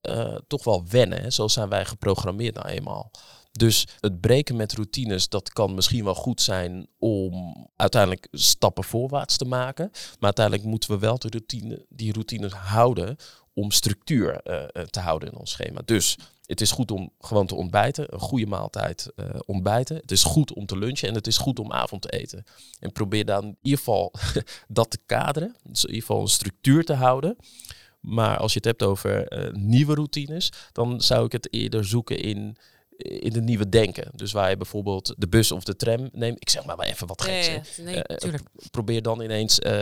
eh, 0.00 0.36
toch 0.46 0.64
wel 0.64 0.84
wennen. 0.88 1.32
Zo 1.32 1.48
zijn 1.48 1.68
wij 1.68 1.84
geprogrammeerd 1.84 2.54
nou 2.54 2.68
eenmaal. 2.68 3.10
Dus 3.58 3.86
het 4.00 4.20
breken 4.20 4.56
met 4.56 4.72
routines, 4.72 5.28
dat 5.28 5.52
kan 5.52 5.74
misschien 5.74 6.04
wel 6.04 6.14
goed 6.14 6.40
zijn 6.40 6.86
om 6.98 7.54
uiteindelijk 7.76 8.28
stappen 8.30 8.84
voorwaarts 8.84 9.36
te 9.36 9.44
maken. 9.44 9.88
Maar 9.92 10.18
uiteindelijk 10.20 10.66
moeten 10.66 10.90
we 10.90 10.98
wel 10.98 11.18
de 11.18 11.28
routine, 11.28 11.86
die 11.88 12.12
routines 12.12 12.52
houden 12.52 13.16
om 13.52 13.70
structuur 13.70 14.40
eh, 14.40 14.62
eh, 14.62 14.86
te 14.86 15.00
houden 15.00 15.32
in 15.32 15.38
ons 15.38 15.50
schema. 15.50 15.80
Dus 15.84 16.18
het 16.46 16.60
is 16.60 16.70
goed 16.70 16.90
om 16.90 17.10
gewoon 17.20 17.46
te 17.46 17.54
ontbijten, 17.54 18.14
een 18.14 18.20
goede 18.20 18.46
maaltijd 18.46 19.12
eh, 19.16 19.26
ontbijten. 19.46 19.96
Het 19.96 20.10
is 20.10 20.22
goed 20.22 20.52
om 20.52 20.66
te 20.66 20.78
lunchen 20.78 21.08
en 21.08 21.14
het 21.14 21.26
is 21.26 21.38
goed 21.38 21.58
om 21.58 21.72
avond 21.72 22.02
te 22.02 22.10
eten. 22.10 22.44
En 22.80 22.92
probeer 22.92 23.24
dan 23.24 23.44
in 23.44 23.58
ieder 23.62 23.78
geval 23.78 24.12
dat 24.68 24.90
te 24.90 24.98
kaderen. 25.06 25.56
Dus 25.62 25.82
in 25.82 25.88
ieder 25.88 26.06
geval 26.06 26.22
een 26.22 26.28
structuur 26.28 26.84
te 26.84 26.94
houden. 26.94 27.36
Maar 28.00 28.36
als 28.36 28.52
je 28.52 28.58
het 28.58 28.66
hebt 28.66 28.82
over 28.82 29.28
nieuwe 29.52 29.94
routines, 29.94 30.52
dan 30.72 31.00
zou 31.00 31.24
ik 31.24 31.32
het 31.32 31.52
eerder 31.52 31.84
zoeken 31.84 32.18
in, 32.18 32.56
in 33.04 33.34
het 33.34 33.44
nieuwe 33.44 33.68
denken. 33.68 34.10
Dus 34.14 34.32
waar 34.32 34.50
je 34.50 34.56
bijvoorbeeld 34.56 35.14
de 35.18 35.28
bus 35.28 35.52
of 35.52 35.64
de 35.64 35.76
tram 35.76 36.08
neemt. 36.12 36.40
Ik 36.40 36.48
zeg 36.50 36.64
maar, 36.64 36.76
maar 36.76 36.86
even 36.86 37.06
wat 37.06 37.22
geks. 37.22 37.46
hè. 37.76 37.82
nee, 37.82 38.02
Eh, 38.02 38.16
tuurlijk. 38.16 38.42
Probeer 38.70 39.02
dan 39.02 39.20
ineens 39.20 39.58
eh, 39.58 39.72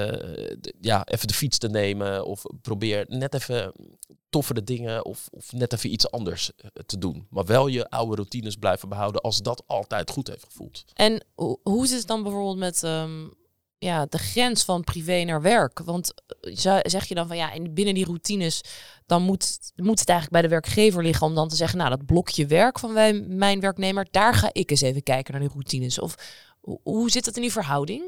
de- 0.60 0.74
ja, 0.80 1.06
even 1.06 1.28
de 1.28 1.34
fiets 1.34 1.58
te 1.58 1.68
nemen. 1.68 2.24
Of 2.26 2.42
probeer 2.62 3.04
net 3.08 3.34
even 3.34 3.72
toffere 4.30 4.64
dingen 4.64 5.04
of, 5.04 5.28
of 5.30 5.52
net 5.52 5.72
even 5.72 5.92
iets 5.92 6.10
anders 6.10 6.50
eh, 6.56 6.68
te 6.86 6.98
doen. 6.98 7.26
Maar 7.30 7.44
wel 7.44 7.66
je 7.66 7.88
oude 7.90 8.14
routines 8.14 8.56
blijven 8.56 8.88
behouden 8.88 9.20
als 9.20 9.38
dat 9.38 9.62
altijd 9.66 10.10
goed 10.10 10.28
heeft 10.28 10.44
gevoeld. 10.44 10.84
En 10.94 11.24
ho- 11.34 11.60
hoe 11.62 11.86
zit 11.86 11.98
het 11.98 12.06
dan 12.06 12.22
bijvoorbeeld 12.22 12.56
met 12.58 12.82
ehm, 12.82 13.26
ja, 13.82 14.06
de 14.06 14.18
grens 14.18 14.64
van 14.64 14.84
privé 14.84 15.24
naar 15.24 15.42
werk? 15.42 15.78
Want 15.78 16.14
eh, 16.40 16.78
zeg 16.82 17.04
je 17.04 17.14
dan 17.14 17.26
van 17.26 17.36
ja, 17.36 17.52
in, 17.52 17.74
binnen 17.74 17.94
die 17.94 18.04
routines, 18.04 18.60
dan 19.06 19.22
moet, 19.22 19.58
moet 19.76 19.98
het 19.98 20.08
eigenlijk 20.08 20.30
bij 20.30 20.42
de 20.42 20.48
werkgever 20.48 21.02
liggen 21.02 21.26
om 21.26 21.34
dan 21.34 21.48
te 21.48 21.56
zeggen, 21.56 21.78
nou, 21.78 21.90
dat 21.90 22.06
blokje 22.06 22.46
werk 22.46 22.78
van 22.78 22.92
wij, 22.92 23.12
mijn 23.12 23.60
werknemer, 23.60 24.06
daar 24.10 24.34
ga 24.34 24.50
ik 24.52 24.70
eens 24.70 24.80
even 24.80 25.02
kijken 25.02 25.32
naar 25.32 25.42
die 25.42 25.50
routines. 25.52 25.98
Of 26.00 26.14
ho- 26.60 26.80
hoe 26.82 27.10
zit 27.10 27.26
het 27.26 27.36
in 27.36 27.42
die 27.42 27.52
verhouding? 27.52 28.02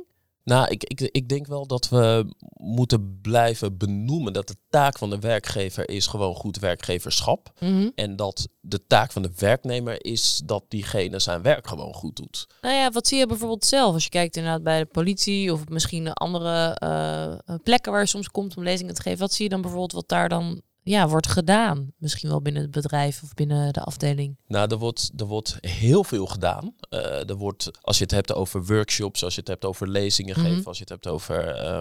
Nou, 0.45 0.69
ik, 0.69 0.85
ik, 0.85 1.01
ik 1.01 1.29
denk 1.29 1.47
wel 1.47 1.67
dat 1.67 1.89
we 1.89 2.33
moeten 2.57 3.19
blijven 3.23 3.77
benoemen 3.77 4.33
dat 4.33 4.49
de 4.49 4.57
taak 4.69 4.99
van 4.99 5.11
de 5.11 5.19
werkgever 5.19 5.89
is 5.89 6.07
gewoon 6.07 6.35
goed 6.35 6.59
werkgeverschap. 6.59 7.53
Mhm. 7.61 7.91
En 7.95 8.17
dat 8.17 8.49
de 8.61 8.87
taak 8.87 9.13
van 9.13 9.23
de 9.23 9.31
werknemer 9.37 10.05
is 10.05 10.43
dat 10.45 10.65
diegene 10.69 11.19
zijn 11.19 11.43
werk 11.43 11.67
gewoon 11.67 11.95
goed 11.95 12.17
doet. 12.17 12.47
Nou 12.61 12.75
ja, 12.75 12.91
wat 12.91 13.07
zie 13.07 13.19
je 13.19 13.27
bijvoorbeeld 13.27 13.65
zelf 13.65 13.95
als 13.95 14.05
je 14.05 14.11
kijkt 14.11 14.37
inderdaad 14.37 14.63
bij 14.63 14.79
de 14.79 14.87
politie 14.87 15.53
of 15.53 15.69
misschien 15.69 16.13
andere 16.13 16.75
eh, 16.75 17.33
eh, 17.33 17.39
plekken 17.63 17.93
waar 17.93 18.01
je 18.01 18.07
soms 18.07 18.31
komt 18.31 18.57
om 18.57 18.63
lezingen 18.63 18.95
te 18.95 19.03
geven? 19.03 19.19
Wat 19.19 19.33
zie 19.33 19.45
je 19.45 19.51
dan 19.51 19.61
bijvoorbeeld 19.61 19.93
wat 19.93 20.09
daar 20.09 20.29
dan 20.29 20.63
ja, 20.85 21.09
wordt 21.09 21.27
gedaan? 21.27 21.93
Misschien 21.99 22.29
wel 22.29 22.43
binnen 22.43 22.63
het 22.63 22.71
bedrijf 22.71 23.23
of 23.23 23.35
binnen 23.35 23.73
de 23.73 23.81
afdeling. 23.81 24.37
Nou, 24.47 24.71
er 24.71 24.79
wordt, 24.79 25.11
er 25.17 25.27
wordt 25.27 25.57
heel 25.61 26.05
veel 26.05 26.27
gedaan. 26.27 26.75
Eh, 26.89 27.29
er 27.29 27.37
wordt, 27.37 27.71
als 27.81 27.97
je 27.99 28.03
het 28.03 28.13
hebt 28.13 28.35
over 28.35 28.65
workshops, 28.65 29.25
als 29.25 29.35
je 29.35 29.41
het 29.41 29.49
hebt 29.49 29.65
over 29.65 29.89
lezingen 29.89 30.41
Mhm. 30.41 30.49
geven, 30.49 30.65
als 30.65 30.77
je 30.77 30.83
het 30.83 30.93
hebt 30.93 31.07
over 31.07 31.49
eh, 31.49 31.81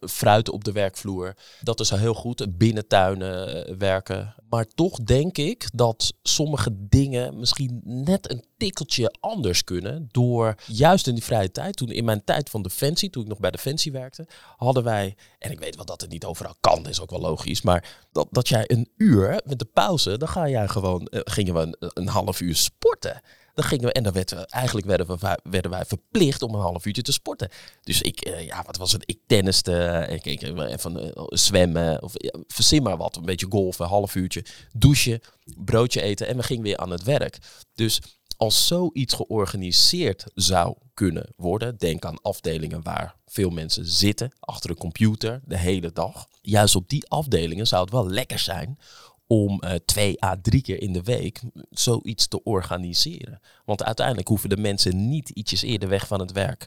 fruit 0.00 0.50
op 0.50 0.64
de 0.64 0.72
werkvloer. 0.72 1.34
Dat 1.60 1.80
is 1.80 1.92
al 1.92 1.98
heel 1.98 2.14
goed. 2.14 2.58
Binnentuinen 2.58 3.66
eh, 3.66 3.74
werken. 3.76 4.34
Maar 4.48 4.66
toch 4.74 4.98
denk 4.98 5.38
ik 5.38 5.68
dat 5.74 6.14
sommige 6.22 6.70
dingen 6.88 7.38
misschien 7.38 7.80
net 7.84 8.30
een 8.30 8.44
tikkeltje 8.64 9.14
anders 9.20 9.64
kunnen. 9.64 10.08
Door 10.12 10.54
juist 10.66 11.06
in 11.06 11.14
die 11.14 11.24
vrije 11.24 11.50
tijd, 11.50 11.76
toen 11.76 11.90
in 11.90 12.04
mijn 12.04 12.24
tijd 12.24 12.50
van 12.50 12.62
Defensie, 12.62 13.10
toen 13.10 13.22
ik 13.22 13.28
nog 13.28 13.38
bij 13.38 13.50
Defensie 13.50 13.92
werkte, 13.92 14.26
hadden 14.56 14.84
wij, 14.84 15.16
en 15.38 15.50
ik 15.50 15.58
weet 15.58 15.76
wel 15.76 15.84
dat 15.84 16.00
het 16.00 16.10
niet 16.10 16.24
overal 16.24 16.54
kan, 16.60 16.88
is 16.88 17.00
ook 17.00 17.10
wel 17.10 17.20
logisch, 17.20 17.62
maar 17.62 18.04
dat, 18.12 18.26
dat 18.30 18.48
jij 18.48 18.64
een 18.66 18.88
uur 18.96 19.40
met 19.44 19.58
de 19.58 19.64
pauze, 19.64 20.18
dan 20.18 20.28
ga 20.28 20.48
jij 20.48 20.68
gewoon, 20.68 21.06
eh, 21.06 21.20
gingen 21.24 21.54
we 21.54 21.76
een, 21.94 22.08
half 22.08 22.40
uur 22.40 22.56
sporten. 22.56 23.20
Dan 23.54 23.64
gingen 23.64 23.84
we, 23.84 23.92
en 23.92 24.02
dan 24.02 24.12
werden 24.12 24.38
we, 24.38 24.46
eigenlijk 24.46 24.86
werden, 24.86 25.06
we, 25.06 25.38
werden 25.42 25.70
wij 25.70 25.84
verplicht 25.84 26.42
om 26.42 26.54
een 26.54 26.60
half 26.60 26.86
uurtje 26.86 27.02
te 27.02 27.12
sporten. 27.12 27.48
Dus 27.82 28.02
ik, 28.02 28.20
eh, 28.20 28.46
ja, 28.46 28.62
wat 28.66 28.76
was 28.76 28.92
het? 28.92 29.02
Ik 29.06 29.18
tenniste, 29.26 30.06
ik, 30.10 30.24
ik, 30.24 30.42
ik- 30.42 30.58
even 30.58 31.14
eh, 31.14 31.22
zwemmen, 31.28 32.02
of 32.02 32.12
ja, 32.14 32.34
verzin 32.46 32.82
maar 32.82 32.96
wat. 32.96 33.16
Een 33.16 33.24
beetje 33.24 33.46
golfen, 33.48 33.86
half 33.86 34.14
uurtje, 34.14 34.44
douchen, 34.72 35.20
broodje 35.56 36.02
eten 36.02 36.26
en 36.26 36.36
we 36.36 36.42
gingen 36.42 36.62
weer 36.62 36.76
aan 36.76 36.90
het 36.90 37.02
werk. 37.02 37.38
Dus 37.74 38.00
als 38.36 38.66
zoiets 38.66 39.14
georganiseerd 39.14 40.24
zou 40.34 40.76
kunnen 40.94 41.32
worden, 41.36 41.76
denk 41.76 42.04
aan 42.04 42.22
afdelingen 42.22 42.82
waar 42.82 43.14
veel 43.26 43.50
mensen 43.50 43.86
zitten 43.86 44.32
achter 44.40 44.70
een 44.70 44.76
computer 44.76 45.40
de 45.44 45.58
hele 45.58 45.92
dag. 45.92 46.28
Juist 46.40 46.76
op 46.76 46.88
die 46.88 47.08
afdelingen 47.08 47.66
zou 47.66 47.82
het 47.82 47.92
wel 47.92 48.08
lekker 48.08 48.38
zijn 48.38 48.78
om 49.26 49.60
uh, 49.64 49.70
twee 49.84 50.24
à 50.24 50.36
drie 50.42 50.62
keer 50.62 50.82
in 50.82 50.92
de 50.92 51.02
week 51.02 51.42
zoiets 51.70 52.28
te 52.28 52.42
organiseren. 52.42 53.40
Want 53.64 53.84
uiteindelijk 53.84 54.28
hoeven 54.28 54.48
de 54.48 54.56
mensen 54.56 55.08
niet 55.08 55.28
ietsjes 55.28 55.62
eerder 55.62 55.88
weg 55.88 56.06
van 56.06 56.20
het 56.20 56.32
werk 56.32 56.66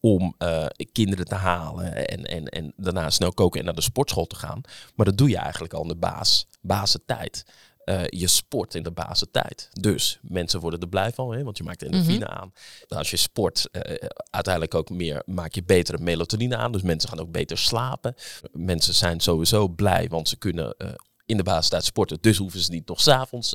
om 0.00 0.34
uh, 0.38 0.66
kinderen 0.92 1.24
te 1.24 1.34
halen 1.34 2.08
en, 2.08 2.24
en, 2.24 2.44
en 2.44 2.72
daarna 2.76 3.10
snel 3.10 3.32
koken 3.32 3.58
en 3.60 3.66
naar 3.66 3.74
de 3.74 3.80
sportschool 3.80 4.26
te 4.26 4.36
gaan. 4.36 4.60
Maar 4.94 5.06
dat 5.06 5.18
doe 5.18 5.28
je 5.28 5.36
eigenlijk 5.36 5.74
al 5.74 5.82
in 5.82 5.88
de 5.88 5.96
baas, 5.96 6.46
basentijd. 6.60 7.44
Uh, 7.88 8.06
je 8.06 8.26
sport 8.26 8.74
in 8.74 8.82
de 8.82 8.90
basentijd. 8.90 9.68
Dus 9.72 10.18
mensen 10.22 10.60
worden 10.60 10.80
er 10.80 10.88
blij 10.88 11.12
van, 11.12 11.32
hè, 11.32 11.42
want 11.42 11.56
je 11.56 11.64
maakt 11.64 11.82
endorfine 11.82 12.24
mm 12.24 12.32
aan. 12.32 12.52
Als 12.88 13.10
je 13.10 13.16
sport, 13.16 13.68
uh, 13.72 13.82
uiteindelijk 14.30 14.74
ook 14.74 14.90
meer, 14.90 15.22
maak 15.26 15.54
je 15.54 15.62
betere 15.62 15.98
melatonine 15.98 16.56
aan. 16.56 16.72
Dus 16.72 16.82
mensen 16.82 17.08
gaan 17.08 17.20
ook 17.20 17.30
beter 17.30 17.58
slapen. 17.58 18.14
Mensen 18.52 18.94
zijn 18.94 19.20
sowieso 19.20 19.68
blij, 19.68 20.08
want 20.08 20.28
ze 20.28 20.36
kunnen 20.36 20.74
uh, 20.78 20.90
in 21.26 21.36
de 21.36 21.42
basentijd 21.42 21.84
sporten. 21.84 22.18
Dus 22.20 22.36
hoeven 22.36 22.60
ze 22.60 22.70
niet 22.70 22.88
nog 22.88 23.00
s'avonds 23.00 23.52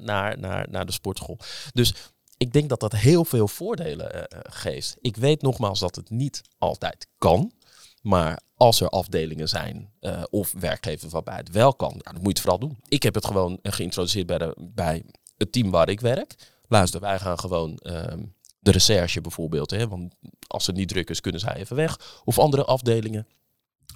naar, 0.00 0.38
naar, 0.38 0.66
naar 0.70 0.86
de 0.86 0.92
sportschool. 0.92 1.38
Dus 1.72 1.94
ik 2.36 2.52
denk 2.52 2.68
dat 2.68 2.80
dat 2.80 2.92
heel 2.92 3.24
veel 3.24 3.48
voordelen 3.48 4.26
geeft. 4.42 4.96
Ik 5.00 5.16
weet 5.16 5.42
nogmaals 5.42 5.80
dat 5.80 5.96
het 5.96 6.10
niet 6.10 6.42
altijd 6.58 7.06
kan. 7.18 7.52
Maar 8.02 8.40
als 8.62 8.80
er 8.80 8.88
afdelingen 8.88 9.48
zijn 9.48 9.92
uh, 10.00 10.22
of 10.30 10.52
werkgevers 10.58 11.12
waarbij 11.12 11.36
het 11.36 11.50
wel 11.50 11.74
kan, 11.74 11.92
ja, 11.94 12.12
dan 12.12 12.22
moet 12.22 12.22
je 12.22 12.28
het 12.28 12.40
vooral 12.40 12.58
doen. 12.58 12.78
Ik 12.88 13.02
heb 13.02 13.14
het 13.14 13.26
gewoon 13.26 13.58
geïntroduceerd 13.62 14.26
bij, 14.26 14.38
de, 14.38 14.56
bij 14.74 15.04
het 15.36 15.52
team 15.52 15.70
waar 15.70 15.88
ik 15.88 16.00
werk. 16.00 16.34
Luister, 16.68 17.00
wij 17.00 17.18
gaan 17.18 17.38
gewoon 17.38 17.78
uh, 17.82 18.04
de 18.58 18.70
recherche 18.70 19.20
bijvoorbeeld. 19.20 19.70
Hè, 19.70 19.88
want 19.88 20.14
als 20.46 20.66
het 20.66 20.76
niet 20.76 20.88
druk 20.88 21.10
is, 21.10 21.20
kunnen 21.20 21.40
zij 21.40 21.54
even 21.54 21.76
weg. 21.76 22.20
Of 22.24 22.38
andere 22.38 22.64
afdelingen. 22.64 23.26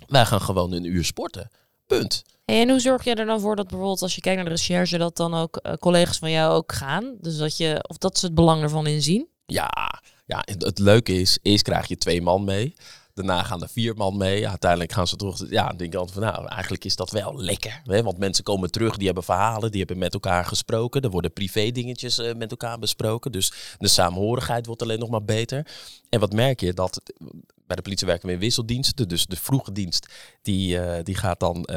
Wij 0.07 0.27
gaan 0.27 0.41
gewoon 0.41 0.73
een 0.73 0.85
uur 0.85 1.05
sporten. 1.05 1.51
Punt. 1.87 2.25
Hey, 2.45 2.61
en 2.61 2.71
hoe 2.71 2.81
zorg 2.81 3.05
je 3.05 3.15
er 3.15 3.27
dan 3.27 3.41
voor 3.41 3.57
dat 3.57 3.67
bijvoorbeeld 3.67 4.03
als 4.03 4.15
je 4.15 4.21
kijkt 4.21 4.37
naar 4.37 4.49
de 4.49 4.57
recherche, 4.57 4.99
dat 4.99 5.17
dan 5.17 5.35
ook 5.35 5.61
uh, 5.63 5.73
collega's 5.73 6.19
van 6.19 6.31
jou 6.31 6.55
ook 6.55 6.73
gaan? 6.73 7.17
Dus 7.21 7.37
dat 7.37 7.57
je, 7.57 7.85
of 7.89 7.99
dat 7.99 8.19
ze 8.19 8.27
het 8.27 8.35
belang 8.35 8.63
ervan 8.63 8.87
inzien? 8.87 9.29
Ja, 9.47 9.71
ja 10.27 10.43
het, 10.45 10.63
het 10.63 10.79
leuke 10.79 11.21
is, 11.21 11.39
eerst 11.43 11.65
krijg 11.65 11.89
je 11.89 11.97
twee 11.97 12.23
man 12.23 12.45
mee. 12.45 12.75
Daarna 13.17 13.43
gaan 13.43 13.63
er 13.63 13.69
vier 13.69 13.95
man 13.95 14.17
mee. 14.17 14.41
Ja, 14.41 14.49
uiteindelijk 14.49 14.93
gaan 14.93 15.07
ze 15.07 15.17
toch. 15.17 15.45
Ja, 15.49 15.69
denk 15.69 15.93
ik 15.93 15.95
altijd 15.95 16.19
van 16.19 16.33
nou, 16.33 16.47
eigenlijk 16.47 16.85
is 16.85 16.97
dat 16.97 17.11
wel 17.11 17.37
lekker. 17.37 17.81
Hè? 17.85 18.03
Want 18.03 18.19
mensen 18.19 18.45
komen 18.45 18.71
terug, 18.71 18.97
die 18.97 19.07
hebben 19.07 19.25
verhalen, 19.25 19.71
die 19.71 19.79
hebben 19.79 19.99
met 19.99 20.15
elkaar 20.15 20.45
gesproken. 20.45 21.03
Er 21.03 21.11
worden 21.11 21.33
privé 21.33 21.71
dingetjes 21.71 22.19
uh, 22.19 22.35
met 22.35 22.51
elkaar 22.51 22.79
besproken. 22.79 23.33
Dus 23.33 23.53
de 23.79 23.89
samenhorigheid 23.89 24.67
wordt 24.67 24.83
alleen 24.83 24.99
nog 24.99 25.09
maar 25.09 25.25
beter. 25.25 25.67
En 26.09 26.21
wat 26.21 26.33
merk 26.33 26.61
je? 26.61 26.73
Dat 26.73 27.01
bij 27.67 27.77
de 27.77 27.83
politie 27.83 28.07
werken 28.07 28.27
we 28.27 28.35
in 28.35 28.41
wisseldiensten. 28.41 29.09
Dus 29.09 29.27
de 29.27 29.37
vroege 29.37 29.73
dienst 29.73 30.07
die, 30.43 30.77
uh, 30.77 30.95
die 31.03 31.15
gaat 31.15 31.41
dan 31.41 31.69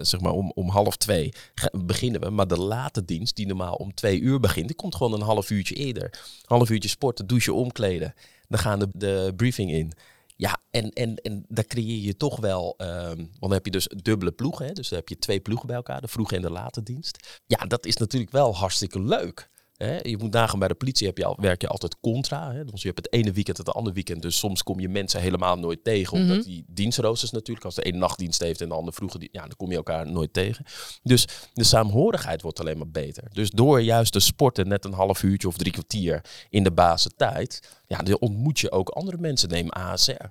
zeg 0.00 0.20
maar 0.20 0.32
om, 0.32 0.52
om 0.54 0.68
half 0.68 0.96
twee 0.96 1.32
beginnen 1.72 2.20
we. 2.20 2.30
Maar 2.30 2.48
de 2.48 2.60
late 2.60 3.04
dienst 3.04 3.36
die 3.36 3.46
normaal 3.46 3.74
om 3.74 3.94
twee 3.94 4.20
uur 4.20 4.40
begint, 4.40 4.66
die 4.66 4.76
komt 4.76 4.94
gewoon 4.94 5.12
een 5.12 5.20
half 5.20 5.50
uurtje 5.50 5.74
eerder. 5.74 6.20
Half 6.44 6.70
uurtje 6.70 6.88
sporten, 6.88 7.26
douchen, 7.26 7.54
omkleden. 7.54 8.14
Dan 8.48 8.58
gaan 8.60 8.78
de, 8.78 8.88
de 8.92 9.32
briefing 9.36 9.72
in. 9.72 9.92
Ja, 10.36 10.60
en, 10.70 10.90
en, 10.90 11.16
en 11.16 11.44
daar 11.48 11.64
creëer 11.64 12.02
je 12.02 12.16
toch 12.16 12.40
wel, 12.40 12.74
um, 12.78 13.16
want 13.16 13.40
dan 13.40 13.52
heb 13.52 13.64
je 13.64 13.70
dus 13.70 13.88
dubbele 14.02 14.32
ploegen. 14.32 14.66
Hè? 14.66 14.72
Dus 14.72 14.88
dan 14.88 14.98
heb 14.98 15.08
je 15.08 15.18
twee 15.18 15.40
ploegen 15.40 15.66
bij 15.66 15.76
elkaar, 15.76 16.00
de 16.00 16.08
vroege 16.08 16.36
en 16.36 16.42
de 16.42 16.50
late 16.50 16.82
dienst. 16.82 17.40
Ja, 17.46 17.66
dat 17.66 17.86
is 17.86 17.96
natuurlijk 17.96 18.32
wel 18.32 18.56
hartstikke 18.56 19.00
leuk. 19.00 19.50
Hè? 19.82 19.98
Je 20.02 20.16
moet 20.18 20.32
nagaan, 20.32 20.58
bij 20.58 20.68
de 20.68 20.74
politie 20.74 21.06
heb 21.06 21.18
je 21.18 21.24
al, 21.24 21.36
werk 21.40 21.60
je 21.60 21.68
altijd 21.68 22.00
contra. 22.00 22.52
Hè? 22.52 22.64
Dus 22.64 22.82
je 22.82 22.88
hebt 22.88 23.04
het 23.04 23.12
ene 23.12 23.32
weekend 23.32 23.56
het 23.56 23.68
andere 23.68 23.94
weekend. 23.94 24.22
Dus 24.22 24.38
soms 24.38 24.62
kom 24.62 24.80
je 24.80 24.88
mensen 24.88 25.20
helemaal 25.20 25.58
nooit 25.58 25.84
tegen. 25.84 26.12
Omdat 26.12 26.36
mm 26.36 26.42
-hmm. 26.42 26.52
die 26.52 26.64
dienstroosters 26.68 27.30
natuurlijk, 27.30 27.66
als 27.66 27.74
de 27.74 27.82
ene 27.82 27.98
nachtdienst 27.98 28.40
heeft 28.40 28.60
en 28.60 28.68
de 28.68 28.74
andere 28.74 28.96
vroege 28.96 29.18
dienst, 29.18 29.34
ja, 29.34 29.40
dan 29.40 29.56
kom 29.56 29.70
je 29.70 29.76
elkaar 29.76 30.10
nooit 30.10 30.32
tegen. 30.32 30.64
Dus 31.02 31.26
de 31.52 31.64
saamhorigheid 31.64 32.42
wordt 32.42 32.60
alleen 32.60 32.78
maar 32.78 32.90
beter. 32.90 33.24
Dus 33.32 33.50
door 33.50 33.80
juist 33.80 34.12
te 34.12 34.20
sporten 34.20 34.68
net 34.68 34.84
een 34.84 34.92
half 34.92 35.22
uurtje 35.22 35.48
of 35.48 35.56
drie 35.56 35.72
kwartier 35.72 36.24
in 36.50 36.62
de 36.62 36.72
basentijd, 36.72 37.68
ja, 37.86 37.98
dan 37.98 38.18
ontmoet 38.18 38.60
je 38.60 38.70
ook 38.70 38.88
andere 38.88 39.18
mensen. 39.18 39.48
Neem 39.48 39.68
ASR, 39.68 40.24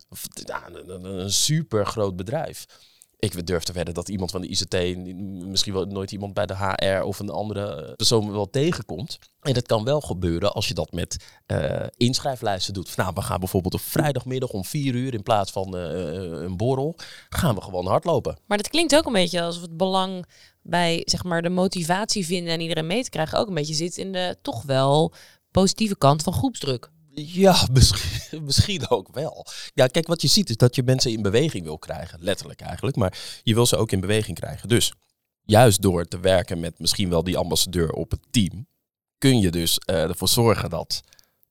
een 0.87 1.31
super 1.31 1.85
groot 1.85 2.15
bedrijf 2.15 2.65
ik 3.21 3.47
durf 3.47 3.63
te 3.63 3.73
wedden 3.73 3.93
dat 3.93 4.09
iemand 4.09 4.31
van 4.31 4.41
de 4.41 4.47
ICT, 4.47 4.97
misschien 5.45 5.73
wel 5.73 5.85
nooit 5.85 6.11
iemand 6.11 6.33
bij 6.33 6.45
de 6.45 6.55
HR 6.55 7.01
of 7.03 7.19
een 7.19 7.29
andere 7.29 7.93
persoon 7.95 8.31
wel 8.31 8.49
tegenkomt. 8.49 9.19
En 9.41 9.53
dat 9.53 9.65
kan 9.65 9.83
wel 9.83 10.01
gebeuren 10.01 10.53
als 10.53 10.67
je 10.67 10.73
dat 10.73 10.91
met 10.91 11.39
uh, 11.47 11.85
inschrijflijsten 11.97 12.73
doet. 12.73 12.95
Nou, 12.95 13.11
we 13.13 13.21
gaan 13.21 13.39
bijvoorbeeld 13.39 13.73
op 13.73 13.81
vrijdagmiddag 13.81 14.49
om 14.49 14.65
vier 14.65 14.95
uur 14.95 15.13
in 15.13 15.23
plaats 15.23 15.51
van 15.51 15.77
uh, 15.77 15.83
een 16.43 16.57
borrel, 16.57 16.95
gaan 17.29 17.55
we 17.55 17.61
gewoon 17.61 17.87
hardlopen. 17.87 18.37
Maar 18.45 18.57
dat 18.57 18.69
klinkt 18.69 18.95
ook 18.95 19.05
een 19.05 19.13
beetje 19.13 19.41
alsof 19.41 19.61
het 19.61 19.77
belang 19.77 20.25
bij 20.61 21.01
zeg 21.05 21.23
maar 21.23 21.41
de 21.41 21.49
motivatie 21.49 22.25
vinden 22.25 22.53
en 22.53 22.61
iedereen 22.61 22.87
mee 22.87 23.03
te 23.03 23.09
krijgen 23.09 23.37
ook 23.37 23.47
een 23.47 23.53
beetje 23.53 23.73
zit 23.73 23.97
in 23.97 24.11
de 24.11 24.37
toch 24.41 24.63
wel 24.63 25.13
positieve 25.51 25.97
kant 25.97 26.23
van 26.23 26.33
groepsdruk. 26.33 26.91
Ja, 27.13 27.67
misschien, 28.41 28.89
ook 28.89 29.07
wel. 29.11 29.45
Ja, 29.73 29.87
kijk, 29.87 30.07
wat 30.07 30.21
je 30.21 30.27
ziet 30.27 30.49
is 30.49 30.57
dat 30.57 30.75
je 30.75 30.83
mensen 30.83 31.11
in 31.11 31.21
beweging 31.21 31.63
wil 31.63 31.77
krijgen. 31.77 32.19
Letterlijk 32.21 32.61
eigenlijk. 32.61 32.95
Maar 32.95 33.39
je 33.43 33.53
wil 33.53 33.65
ze 33.65 33.77
ook 33.77 33.91
in 33.91 33.99
beweging 33.99 34.39
krijgen. 34.39 34.69
Dus 34.69 34.93
juist 35.45 35.81
door 35.81 36.05
te 36.05 36.19
werken 36.19 36.59
met 36.59 36.79
misschien 36.79 37.09
wel 37.09 37.23
die 37.23 37.37
ambassadeur 37.37 37.91
op 37.91 38.11
het 38.11 38.21
team, 38.31 38.67
kun 39.17 39.39
je 39.39 39.51
dus 39.51 39.79
uh, 39.89 40.03
ervoor 40.03 40.27
zorgen 40.27 40.69
dat 40.69 41.01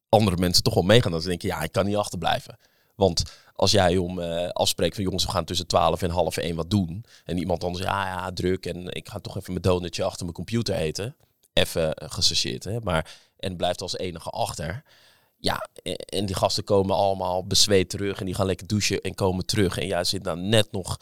andere 0.09 0.37
mensen 0.37 0.63
toch 0.63 0.75
wel 0.75 0.83
meegaan. 0.83 1.13
Dat 1.13 1.23
ze 1.23 1.29
denken, 1.29 1.49
ja, 1.49 1.63
ik 1.63 1.73
kan 1.73 1.87
niet 1.87 1.97
achterblijven. 1.97 2.59
Want 2.95 3.23
als 3.55 3.71
jij 3.71 3.97
om 3.97 4.19
uh, 4.19 4.49
afspreekt 4.49 4.95
van 4.95 5.05
jongens, 5.05 5.25
we 5.25 5.31
gaan 5.31 5.45
tussen 5.45 5.67
12 5.67 6.03
en 6.03 6.11
half 6.11 6.37
1 6.37 6.57
wat 6.57 6.71
doen. 6.71 7.05
En 7.25 7.39
iemand 7.39 7.65
anders, 7.65 7.85
ja, 7.85 8.07
ja, 8.07 8.33
druk. 8.33 8.67
En 8.67 8.89
ik 8.89 9.09
ga 9.09 9.19
toch 9.19 9.37
even 9.37 9.53
mijn 9.53 9.65
donutje 9.65 10.05
achter 10.05 10.23
mijn 10.23 10.37
computer 10.37 10.75
eten. 10.75 11.17
Even 11.53 11.95
uh, 12.03 12.55
hè. 12.59 12.81
Maar, 12.81 13.17
en 13.37 13.57
blijft 13.57 13.83
als 13.83 13.97
enige 13.97 14.31
achter 14.31 14.83
ja, 15.41 15.69
en 16.05 16.27
die 16.27 16.37
gasten 16.37 16.65
komen 16.65 16.97
allemaal 16.97 17.47
bezweet 17.47 17.91
terug 17.91 18.19
en 18.21 18.27
die 18.27 18.35
gaan 18.35 18.47
lekker 18.47 18.67
douchen 18.67 19.01
en 19.01 19.15
komen 19.15 19.47
terug. 19.47 19.79
En 19.79 19.87
jij 19.87 20.05
zit 20.05 20.25
dan 20.25 20.49
net 20.49 20.73
nog 20.73 21.01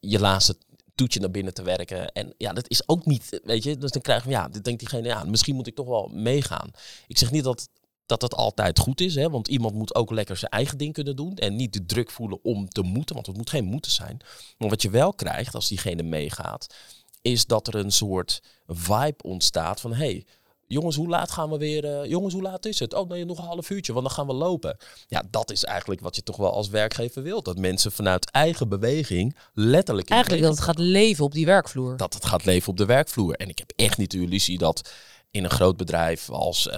je 0.00 0.18
laatste 0.18 0.56
toetje 0.94 1.20
naar 1.20 1.30
binnen 1.30 1.54
te 1.54 1.62
werken. 1.62 2.12
En 2.12 2.34
ja, 2.36 2.52
dat 2.52 2.70
is 2.70 2.88
ook 2.88 3.06
niet, 3.06 3.40
weet 3.44 3.62
je, 3.62 3.76
dus 3.76 3.90
dan 3.90 4.02
krijg 4.02 4.24
je, 4.24 4.30
ja, 4.30 4.48
dan 4.48 4.62
denkt 4.62 4.80
diegene, 4.80 5.08
ja, 5.08 5.24
misschien 5.24 5.54
moet 5.54 5.66
ik 5.66 5.74
toch 5.74 5.86
wel 5.86 6.10
meegaan. 6.14 6.70
Ik 7.06 7.18
zeg 7.18 7.30
niet 7.30 7.44
dat 7.44 7.68
dat 8.10 8.22
het 8.22 8.34
altijd 8.34 8.78
goed 8.78 9.00
is, 9.00 9.14
hè, 9.14 9.30
want 9.30 9.48
iemand 9.48 9.74
moet 9.74 9.94
ook 9.94 10.10
lekker 10.10 10.36
zijn 10.36 10.50
eigen 10.50 10.78
ding 10.78 10.92
kunnen 10.92 11.16
doen 11.16 11.36
en 11.36 11.56
niet 11.56 11.72
de 11.72 11.86
druk 11.86 12.10
voelen 12.10 12.38
om 12.42 12.68
te 12.68 12.82
moeten, 12.82 13.14
want 13.14 13.26
het 13.26 13.36
moet 13.36 13.50
geen 13.50 13.64
moeten 13.64 13.90
zijn. 13.90 14.20
Maar 14.58 14.68
wat 14.68 14.82
je 14.82 14.90
wel 14.90 15.12
krijgt 15.12 15.54
als 15.54 15.68
diegene 15.68 16.02
meegaat, 16.02 16.74
is 17.22 17.46
dat 17.46 17.66
er 17.66 17.74
een 17.74 17.92
soort 17.92 18.42
vibe 18.66 19.22
ontstaat 19.22 19.80
van, 19.80 19.92
hey, 19.92 20.26
jongens, 20.72 20.96
hoe 20.96 21.08
laat 21.08 21.30
gaan 21.30 21.50
we 21.50 21.58
weer? 21.58 21.84
Uh, 21.84 22.04
jongens, 22.10 22.34
hoe 22.34 22.42
laat 22.42 22.66
is 22.66 22.78
het? 22.78 22.94
Oh 22.94 23.08
nee, 23.08 23.24
nog 23.24 23.38
een 23.38 23.44
half 23.44 23.70
uurtje, 23.70 23.92
want 23.92 24.06
dan 24.06 24.14
gaan 24.14 24.26
we 24.26 24.32
lopen. 24.32 24.76
Ja, 25.08 25.22
dat 25.30 25.50
is 25.50 25.64
eigenlijk 25.64 26.00
wat 26.00 26.16
je 26.16 26.22
toch 26.22 26.36
wel 26.36 26.52
als 26.52 26.68
werkgever 26.68 27.22
wilt. 27.22 27.44
Dat 27.44 27.58
mensen 27.58 27.92
vanuit 27.92 28.30
eigen 28.30 28.68
beweging 28.68 29.36
letterlijk... 29.54 30.08
Eigenlijk 30.08 30.42
dat 30.42 30.52
het 30.52 30.60
gaat 30.60 30.78
leven 30.78 31.24
op 31.24 31.32
die 31.32 31.46
werkvloer. 31.46 31.96
Dat 31.96 32.14
het 32.14 32.24
gaat 32.24 32.44
leven 32.44 32.68
op 32.68 32.76
de 32.76 32.84
werkvloer. 32.84 33.34
En 33.34 33.48
ik 33.48 33.58
heb 33.58 33.72
echt 33.76 33.98
niet 33.98 34.10
de 34.10 34.20
illusie 34.20 34.58
dat 34.58 34.90
in 35.30 35.44
een 35.44 35.50
groot 35.50 35.76
bedrijf 35.76 36.30
als, 36.30 36.66
uh, 36.66 36.72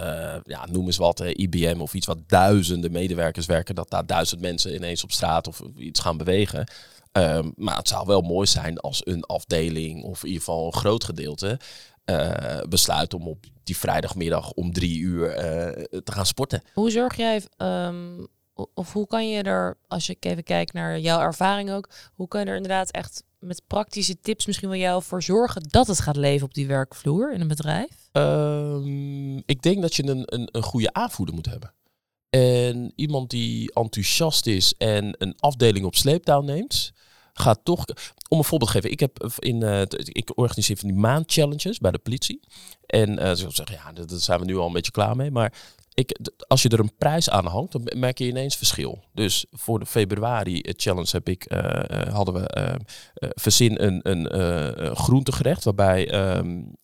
ja, 0.44 0.66
noem 0.70 0.86
eens 0.86 0.96
wat, 0.96 1.20
uh, 1.20 1.28
IBM 1.36 1.80
of 1.80 1.94
iets 1.94 2.06
wat 2.06 2.18
duizenden 2.26 2.92
medewerkers 2.92 3.46
werken, 3.46 3.74
dat 3.74 3.90
daar 3.90 4.06
duizend 4.06 4.40
mensen 4.40 4.74
ineens 4.74 5.04
op 5.04 5.12
straat 5.12 5.48
of 5.48 5.62
iets 5.76 6.00
gaan 6.00 6.16
bewegen. 6.16 6.66
Um, 7.12 7.52
maar 7.56 7.76
het 7.76 7.88
zou 7.88 8.06
wel 8.06 8.20
mooi 8.20 8.46
zijn 8.46 8.78
als 8.78 9.06
een 9.06 9.24
afdeling 9.24 10.02
of 10.02 10.22
in 10.22 10.28
ieder 10.28 10.42
geval 10.42 10.66
een 10.66 10.72
groot 10.72 11.04
gedeelte 11.04 11.58
uh, 12.10 12.60
besluit 12.68 13.14
om 13.14 13.28
op 13.28 13.46
die 13.64 13.76
vrijdagmiddag 13.76 14.52
om 14.52 14.72
drie 14.72 14.98
uur 14.98 15.28
uh, 15.28 15.84
te 15.84 16.12
gaan 16.12 16.26
sporten. 16.26 16.62
Hoe 16.74 16.90
zorg 16.90 17.16
jij, 17.16 17.42
um, 17.56 18.26
of 18.74 18.92
hoe 18.92 19.06
kan 19.06 19.28
je 19.28 19.42
er, 19.42 19.78
als 19.88 20.08
ik 20.08 20.24
even 20.24 20.42
kijk 20.42 20.72
naar 20.72 20.98
jouw 20.98 21.20
ervaring 21.20 21.70
ook, 21.70 21.88
hoe 22.14 22.28
kan 22.28 22.40
je 22.40 22.46
er 22.46 22.56
inderdaad 22.56 22.90
echt 22.90 23.22
met 23.38 23.62
praktische 23.66 24.20
tips 24.20 24.46
misschien 24.46 24.68
wel 24.68 24.78
jou 24.78 25.02
voor 25.02 25.22
zorgen 25.22 25.62
dat 25.68 25.86
het 25.86 26.00
gaat 26.00 26.16
leven 26.16 26.46
op 26.46 26.54
die 26.54 26.66
werkvloer 26.66 27.32
in 27.32 27.40
een 27.40 27.48
bedrijf? 27.48 28.08
Um, 28.12 29.36
ik 29.46 29.62
denk 29.62 29.82
dat 29.82 29.94
je 29.94 30.06
een, 30.06 30.22
een, 30.24 30.48
een 30.52 30.62
goede 30.62 30.92
aanvoerder 30.92 31.34
moet 31.34 31.46
hebben. 31.46 31.74
En 32.30 32.92
iemand 32.96 33.30
die 33.30 33.72
enthousiast 33.72 34.46
is 34.46 34.74
en 34.78 35.14
een 35.18 35.34
afdeling 35.38 35.84
op 35.84 35.94
sleeptouw 35.94 36.40
neemt 36.40 36.92
gaat 37.32 37.60
toch. 37.62 37.84
Om 38.28 38.38
een 38.38 38.44
voorbeeld 38.44 38.70
te 38.70 38.76
geven, 38.76 38.90
ik 38.90 39.00
heb 39.00 39.32
in 39.38 39.62
uh, 39.62 39.80
ik 40.04 40.38
organiseer 40.38 40.76
van 40.76 40.88
die 40.88 40.98
maandchallenges 40.98 41.78
bij 41.78 41.90
de 41.90 41.98
politie. 41.98 42.40
En 42.86 43.10
uh, 43.10 43.32
ze 43.32 43.46
zeggen, 43.48 43.76
ja, 43.84 43.92
daar 43.92 44.18
zijn 44.18 44.38
we 44.38 44.44
nu 44.44 44.56
al 44.56 44.66
een 44.66 44.72
beetje 44.72 44.90
klaar 44.90 45.16
mee. 45.16 45.30
Maar 45.30 45.52
ik, 45.94 46.18
als 46.46 46.62
je 46.62 46.68
er 46.68 46.80
een 46.80 46.96
prijs 46.98 47.30
aan 47.30 47.46
hangt, 47.46 47.72
dan 47.72 47.88
merk 47.96 48.18
je 48.18 48.26
ineens 48.26 48.56
verschil. 48.56 49.04
Dus 49.12 49.46
voor 49.50 49.78
de 49.78 49.86
februari 49.86 50.62
challenge 50.64 51.08
heb 51.10 51.28
ik, 51.28 51.52
uh, 51.52 52.14
hadden 52.14 52.34
we 52.34 52.80
verzin 53.14 53.82
een, 53.82 54.10
een 54.10 54.96
groentegerecht 54.96 55.64
waarbij 55.64 56.34
um, 56.36 56.76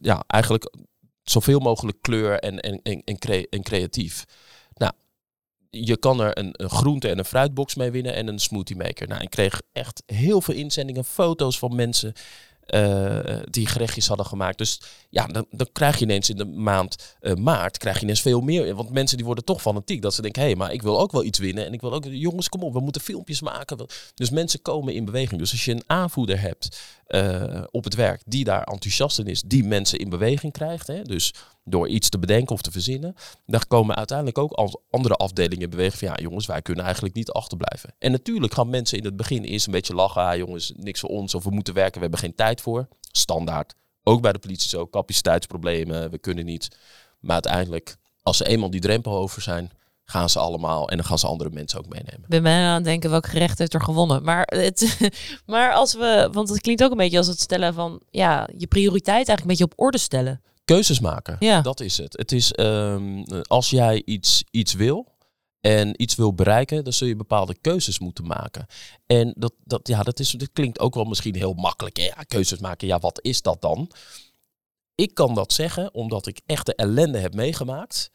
ja, 0.00 0.24
eigenlijk 0.26 0.72
zoveel 1.22 1.58
mogelijk 1.58 1.98
kleur 2.00 2.38
en, 2.38 2.60
en, 2.60 2.80
en, 2.82 3.02
en 3.50 3.62
creatief. 3.62 4.24
Je 5.74 5.96
kan 5.96 6.20
er 6.20 6.38
een, 6.38 6.50
een 6.52 6.70
groente- 6.70 7.08
en 7.08 7.18
een 7.18 7.24
fruitbox 7.24 7.74
mee 7.74 7.90
winnen 7.90 8.14
en 8.14 8.26
een 8.26 8.38
smoothie 8.38 8.76
maker. 8.76 9.08
Nou, 9.08 9.22
ik 9.22 9.30
kreeg 9.30 9.62
echt 9.72 10.02
heel 10.06 10.40
veel 10.40 10.54
inzendingen, 10.54 11.04
foto's 11.04 11.58
van 11.58 11.74
mensen 11.74 12.14
eh, 12.66 13.36
die 13.50 13.66
gerechtjes 13.66 14.06
hadden 14.06 14.26
gemaakt. 14.26 14.58
Dus 14.58 14.80
ja, 15.08 15.26
dan, 15.26 15.46
dan 15.50 15.68
krijg 15.72 15.98
je 15.98 16.04
ineens 16.04 16.30
in 16.30 16.36
de 16.36 16.44
maand 16.44 17.16
eh, 17.20 17.34
maart 17.34 17.78
krijg 17.78 17.96
je 17.96 18.02
ineens 18.02 18.20
veel 18.20 18.40
meer. 18.40 18.74
Want 18.74 18.90
mensen 18.90 19.16
die 19.16 19.26
worden 19.26 19.44
toch 19.44 19.60
fanatiek. 19.60 20.02
Dat 20.02 20.14
ze 20.14 20.22
denken, 20.22 20.42
hé, 20.42 20.48
hey, 20.48 20.56
maar 20.56 20.72
ik 20.72 20.82
wil 20.82 21.00
ook 21.00 21.12
wel 21.12 21.24
iets 21.24 21.38
winnen. 21.38 21.66
En 21.66 21.72
ik 21.72 21.80
wil 21.80 21.92
ook, 21.92 22.04
jongens, 22.08 22.48
kom 22.48 22.62
op, 22.62 22.72
we 22.72 22.80
moeten 22.80 23.02
filmpjes 23.02 23.40
maken. 23.40 23.86
Dus 24.14 24.30
mensen 24.30 24.62
komen 24.62 24.94
in 24.94 25.04
beweging. 25.04 25.40
Dus 25.40 25.50
als 25.50 25.64
je 25.64 25.72
een 25.72 25.84
aanvoerder 25.86 26.40
hebt 26.40 26.80
eh, 27.06 27.62
op 27.70 27.84
het 27.84 27.94
werk 27.94 28.22
die 28.26 28.44
daar 28.44 28.62
enthousiast 28.62 29.18
in 29.18 29.26
is, 29.26 29.42
die 29.42 29.64
mensen 29.64 29.98
in 29.98 30.08
beweging 30.08 30.52
krijgt. 30.52 30.86
Hè, 30.86 31.02
dus 31.02 31.34
door 31.64 31.88
iets 31.88 32.08
te 32.08 32.18
bedenken 32.18 32.54
of 32.54 32.62
te 32.62 32.70
verzinnen. 32.70 33.14
Dan 33.46 33.60
komen 33.68 33.96
uiteindelijk 33.96 34.38
ook 34.38 34.80
andere 34.90 35.14
afdelingen 35.14 35.64
in 35.64 35.70
beweging 35.70 35.98
van 35.98 36.08
ja 36.08 36.14
jongens, 36.22 36.46
wij 36.46 36.62
kunnen 36.62 36.84
eigenlijk 36.84 37.14
niet 37.14 37.30
achterblijven. 37.30 37.94
En 37.98 38.10
natuurlijk 38.10 38.54
gaan 38.54 38.70
mensen 38.70 38.98
in 38.98 39.04
het 39.04 39.16
begin 39.16 39.42
eerst 39.42 39.66
een 39.66 39.72
beetje 39.72 39.94
lachen. 39.94 40.22
Ah, 40.22 40.36
jongens, 40.36 40.72
niks 40.76 41.00
voor 41.00 41.10
ons 41.10 41.34
of 41.34 41.44
we 41.44 41.50
moeten 41.50 41.74
werken, 41.74 41.94
we 41.94 42.00
hebben 42.00 42.18
geen 42.18 42.34
tijd 42.34 42.60
voor. 42.60 42.88
Standaard. 43.00 43.74
Ook 44.02 44.22
bij 44.22 44.32
de 44.32 44.38
politie 44.38 44.68
zo, 44.68 44.86
capaciteitsproblemen, 44.88 46.10
we 46.10 46.18
kunnen 46.18 46.44
niet. 46.44 46.76
Maar 47.20 47.32
uiteindelijk, 47.32 47.96
als 48.22 48.36
ze 48.36 48.46
eenmaal 48.46 48.70
die 48.70 48.80
drempel 48.80 49.16
over 49.16 49.42
zijn, 49.42 49.70
gaan 50.04 50.30
ze 50.30 50.38
allemaal 50.38 50.88
en 50.88 50.96
dan 50.96 51.06
gaan 51.06 51.18
ze 51.18 51.26
andere 51.26 51.50
mensen 51.50 51.78
ook 51.78 51.88
meenemen. 51.88 52.24
Ben 52.28 52.42
bijna 52.42 52.68
aan 52.68 52.74
het 52.74 52.84
denken 52.84 53.10
welk 53.10 53.26
gerecht 53.26 53.58
heeft 53.58 53.74
er 53.74 53.82
gewonnen. 53.82 54.22
Maar, 54.22 54.42
het, 54.46 54.98
maar 55.46 55.72
als 55.72 55.94
we, 55.94 56.28
want 56.32 56.48
het 56.48 56.60
klinkt 56.60 56.82
ook 56.84 56.90
een 56.90 56.96
beetje 56.96 57.18
als 57.18 57.26
het 57.26 57.40
stellen 57.40 57.74
van 57.74 58.00
ja, 58.10 58.48
je 58.56 58.66
prioriteit 58.66 59.28
eigenlijk 59.28 59.40
een 59.40 59.46
beetje 59.46 59.64
op 59.64 59.72
orde 59.76 59.98
stellen. 59.98 60.42
Keuzes 60.64 61.00
maken, 61.00 61.36
Ja. 61.40 61.60
dat 61.60 61.80
is 61.80 61.96
het. 61.96 62.16
Het 62.16 62.32
is 62.32 62.52
ehm, 62.52 63.22
als 63.42 63.70
jij 63.70 64.02
iets, 64.04 64.44
iets 64.50 64.72
wil 64.72 65.12
en 65.60 66.02
iets 66.02 66.14
wil 66.14 66.34
bereiken, 66.34 66.84
dan 66.84 66.92
zul 66.92 67.08
je 67.08 67.16
bepaalde 67.16 67.54
keuzes 67.60 67.98
moeten 67.98 68.26
maken. 68.26 68.66
En 69.06 69.34
dat, 69.36 69.52
dat, 69.64 69.88
ja, 69.88 70.02
dat, 70.02 70.20
is, 70.20 70.30
dat 70.30 70.52
klinkt 70.52 70.78
ook 70.80 70.94
wel 70.94 71.04
misschien 71.04 71.34
heel 71.34 71.52
makkelijk. 71.52 71.96
hè. 71.96 72.04
Ja, 72.04 72.22
keuzes 72.28 72.58
maken, 72.58 72.86
ja, 72.86 72.98
wat 72.98 73.18
is 73.22 73.42
dat 73.42 73.60
dan? 73.62 73.90
Ik 74.94 75.14
kan 75.14 75.34
dat 75.34 75.52
zeggen 75.52 75.94
omdat 75.94 76.26
ik 76.26 76.40
echt 76.46 76.66
de 76.66 76.74
ellende 76.74 77.18
heb 77.18 77.34
meegemaakt 77.34 78.10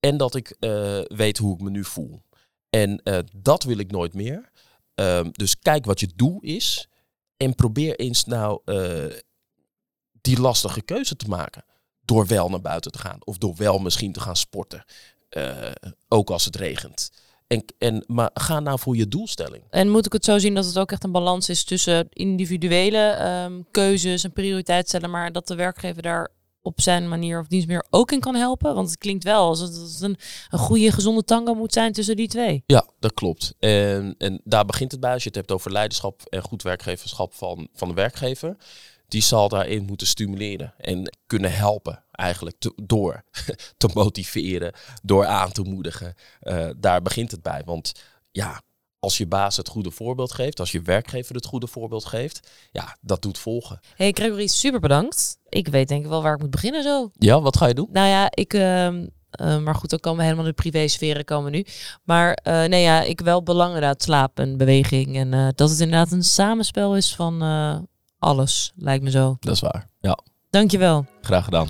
en 0.00 0.16
dat 0.16 0.34
ik 0.34 0.50
eh, 0.50 1.00
weet 1.06 1.38
hoe 1.38 1.54
ik 1.54 1.60
me 1.60 1.70
nu 1.70 1.84
voel. 1.84 2.22
En 2.70 3.02
eh, 3.02 3.18
dat 3.36 3.62
wil 3.62 3.78
ik 3.78 3.90
nooit 3.90 4.14
meer. 4.14 4.50
Ehm, 4.94 5.28
dus 5.32 5.58
kijk 5.58 5.84
wat 5.84 6.00
je 6.00 6.08
doel 6.16 6.40
is 6.40 6.88
en 7.36 7.54
probeer 7.54 7.98
eens 7.98 8.24
nou 8.24 8.60
eh, 8.64 9.04
die 10.20 10.40
lastige 10.40 10.82
keuze 10.82 11.16
te 11.16 11.28
maken. 11.28 11.64
Door 12.04 12.26
wel 12.26 12.48
naar 12.48 12.60
buiten 12.60 12.92
te 12.92 12.98
gaan 12.98 13.18
of 13.24 13.38
door 13.38 13.54
wel 13.56 13.78
misschien 13.78 14.12
te 14.12 14.20
gaan 14.20 14.36
sporten. 14.36 14.84
Eh, 15.28 15.72
ook 16.08 16.30
als 16.30 16.44
het 16.44 16.56
regent. 16.56 17.10
En, 17.46 17.64
en, 17.78 18.04
maar 18.06 18.30
ga 18.34 18.60
nou 18.60 18.78
voor 18.78 18.96
je 18.96 19.08
doelstelling. 19.08 19.62
En 19.70 19.90
moet 19.90 20.06
ik 20.06 20.12
het 20.12 20.24
zo 20.24 20.38
zien 20.38 20.54
dat 20.54 20.64
het 20.64 20.78
ook 20.78 20.92
echt 20.92 21.04
een 21.04 21.12
balans 21.12 21.48
is 21.48 21.64
tussen 21.64 22.06
individuele 22.10 23.08
ehm, 23.08 23.60
keuzes 23.70 24.24
en 24.24 24.32
prioriteit 24.32 24.88
stellen, 24.88 25.10
maar 25.10 25.32
dat 25.32 25.46
de 25.46 25.54
werkgever 25.54 26.02
daar 26.02 26.30
op 26.62 26.80
zijn 26.80 27.08
manier 27.08 27.40
of 27.40 27.46
dienstmeer 27.46 27.86
ook 27.90 28.12
in 28.12 28.20
kan 28.20 28.34
helpen? 28.34 28.74
Want 28.74 28.90
het 28.90 28.98
klinkt 28.98 29.24
wel 29.24 29.46
als 29.46 29.60
het, 29.60 29.78
als 29.78 29.92
het 29.92 30.02
een, 30.02 30.16
een 30.50 30.58
goede, 30.58 30.92
gezonde 30.92 31.24
tango 31.24 31.54
moet 31.54 31.72
zijn 31.72 31.92
tussen 31.92 32.16
die 32.16 32.28
twee. 32.28 32.62
Ja, 32.66 32.86
dat 32.98 33.14
klopt. 33.14 33.54
En, 33.58 34.14
en 34.18 34.40
daar 34.44 34.64
begint 34.64 34.92
het 34.92 35.00
bij. 35.00 35.12
Als 35.12 35.22
je 35.22 35.28
het 35.28 35.38
hebt 35.38 35.52
over 35.52 35.72
leiderschap 35.72 36.22
en 36.28 36.42
goed 36.42 36.62
werkgeverschap 36.62 37.34
van, 37.34 37.68
van 37.74 37.88
de 37.88 37.94
werkgever. 37.94 38.56
Die 39.12 39.22
zal 39.22 39.48
daarin 39.48 39.84
moeten 39.84 40.06
stimuleren 40.06 40.74
en 40.78 41.16
kunnen 41.26 41.52
helpen 41.52 42.04
eigenlijk 42.10 42.56
te- 42.58 42.72
door 42.82 43.22
te 43.76 43.88
motiveren, 43.94 44.72
door 45.02 45.26
aan 45.26 45.52
te 45.52 45.62
moedigen. 45.62 46.14
Eh, 46.40 46.68
daar 46.76 47.02
begint 47.02 47.30
het 47.30 47.42
bij. 47.42 47.62
Want 47.64 47.92
ja, 48.30 48.62
als 48.98 49.18
je 49.18 49.26
baas 49.26 49.56
het 49.56 49.68
goede 49.68 49.90
voorbeeld 49.90 50.32
geeft, 50.32 50.60
als 50.60 50.72
je 50.72 50.80
werkgever 50.82 51.34
het 51.34 51.46
goede 51.46 51.66
voorbeeld 51.66 52.04
geeft, 52.04 52.50
ja, 52.70 52.96
dat 53.00 53.22
doet 53.22 53.38
volgen. 53.38 53.80
Hey 53.96 54.12
Gregory, 54.12 54.46
super 54.46 54.80
bedankt. 54.80 55.38
Ik 55.48 55.68
weet 55.68 55.88
denk 55.88 56.02
ik 56.04 56.10
wel 56.10 56.22
waar 56.22 56.34
ik 56.34 56.40
moet 56.40 56.50
beginnen 56.50 56.82
zo. 56.82 57.10
Ja, 57.18 57.40
wat 57.40 57.56
ga 57.56 57.66
je 57.66 57.74
doen? 57.74 57.88
Nou 57.92 58.08
ja, 58.08 58.26
ik. 58.30 58.54
ehm, 58.54 59.06
eh, 59.30 59.58
maar 59.58 59.74
goed, 59.74 59.90
dan 59.90 59.98
komen 60.00 60.18
we 60.18 60.24
helemaal 60.24 60.46
in 60.46 60.54
de 60.56 60.62
privésferen 60.62 61.24
komen 61.24 61.52
nu. 61.52 61.66
Maar 62.04 62.32
eh, 62.32 62.64
nee, 62.64 62.82
ja, 62.82 63.02
ik 63.02 63.20
wel 63.20 63.42
belang 63.42 63.74
inderdaad 63.74 64.02
slaap 64.02 64.38
en 64.38 64.56
beweging. 64.56 65.16
En 65.16 65.30
dat 65.54 65.70
het 65.70 65.80
inderdaad 65.80 66.12
een 66.12 66.24
samenspel 66.24 66.96
is 66.96 67.14
van 67.14 67.42
alles, 68.22 68.72
lijkt 68.76 69.04
me 69.04 69.10
zo. 69.10 69.36
Dat 69.40 69.54
is 69.54 69.60
waar. 69.60 69.88
Ja, 70.00 70.18
Dankjewel. 70.50 71.06
graag 71.20 71.44
gedaan. 71.44 71.68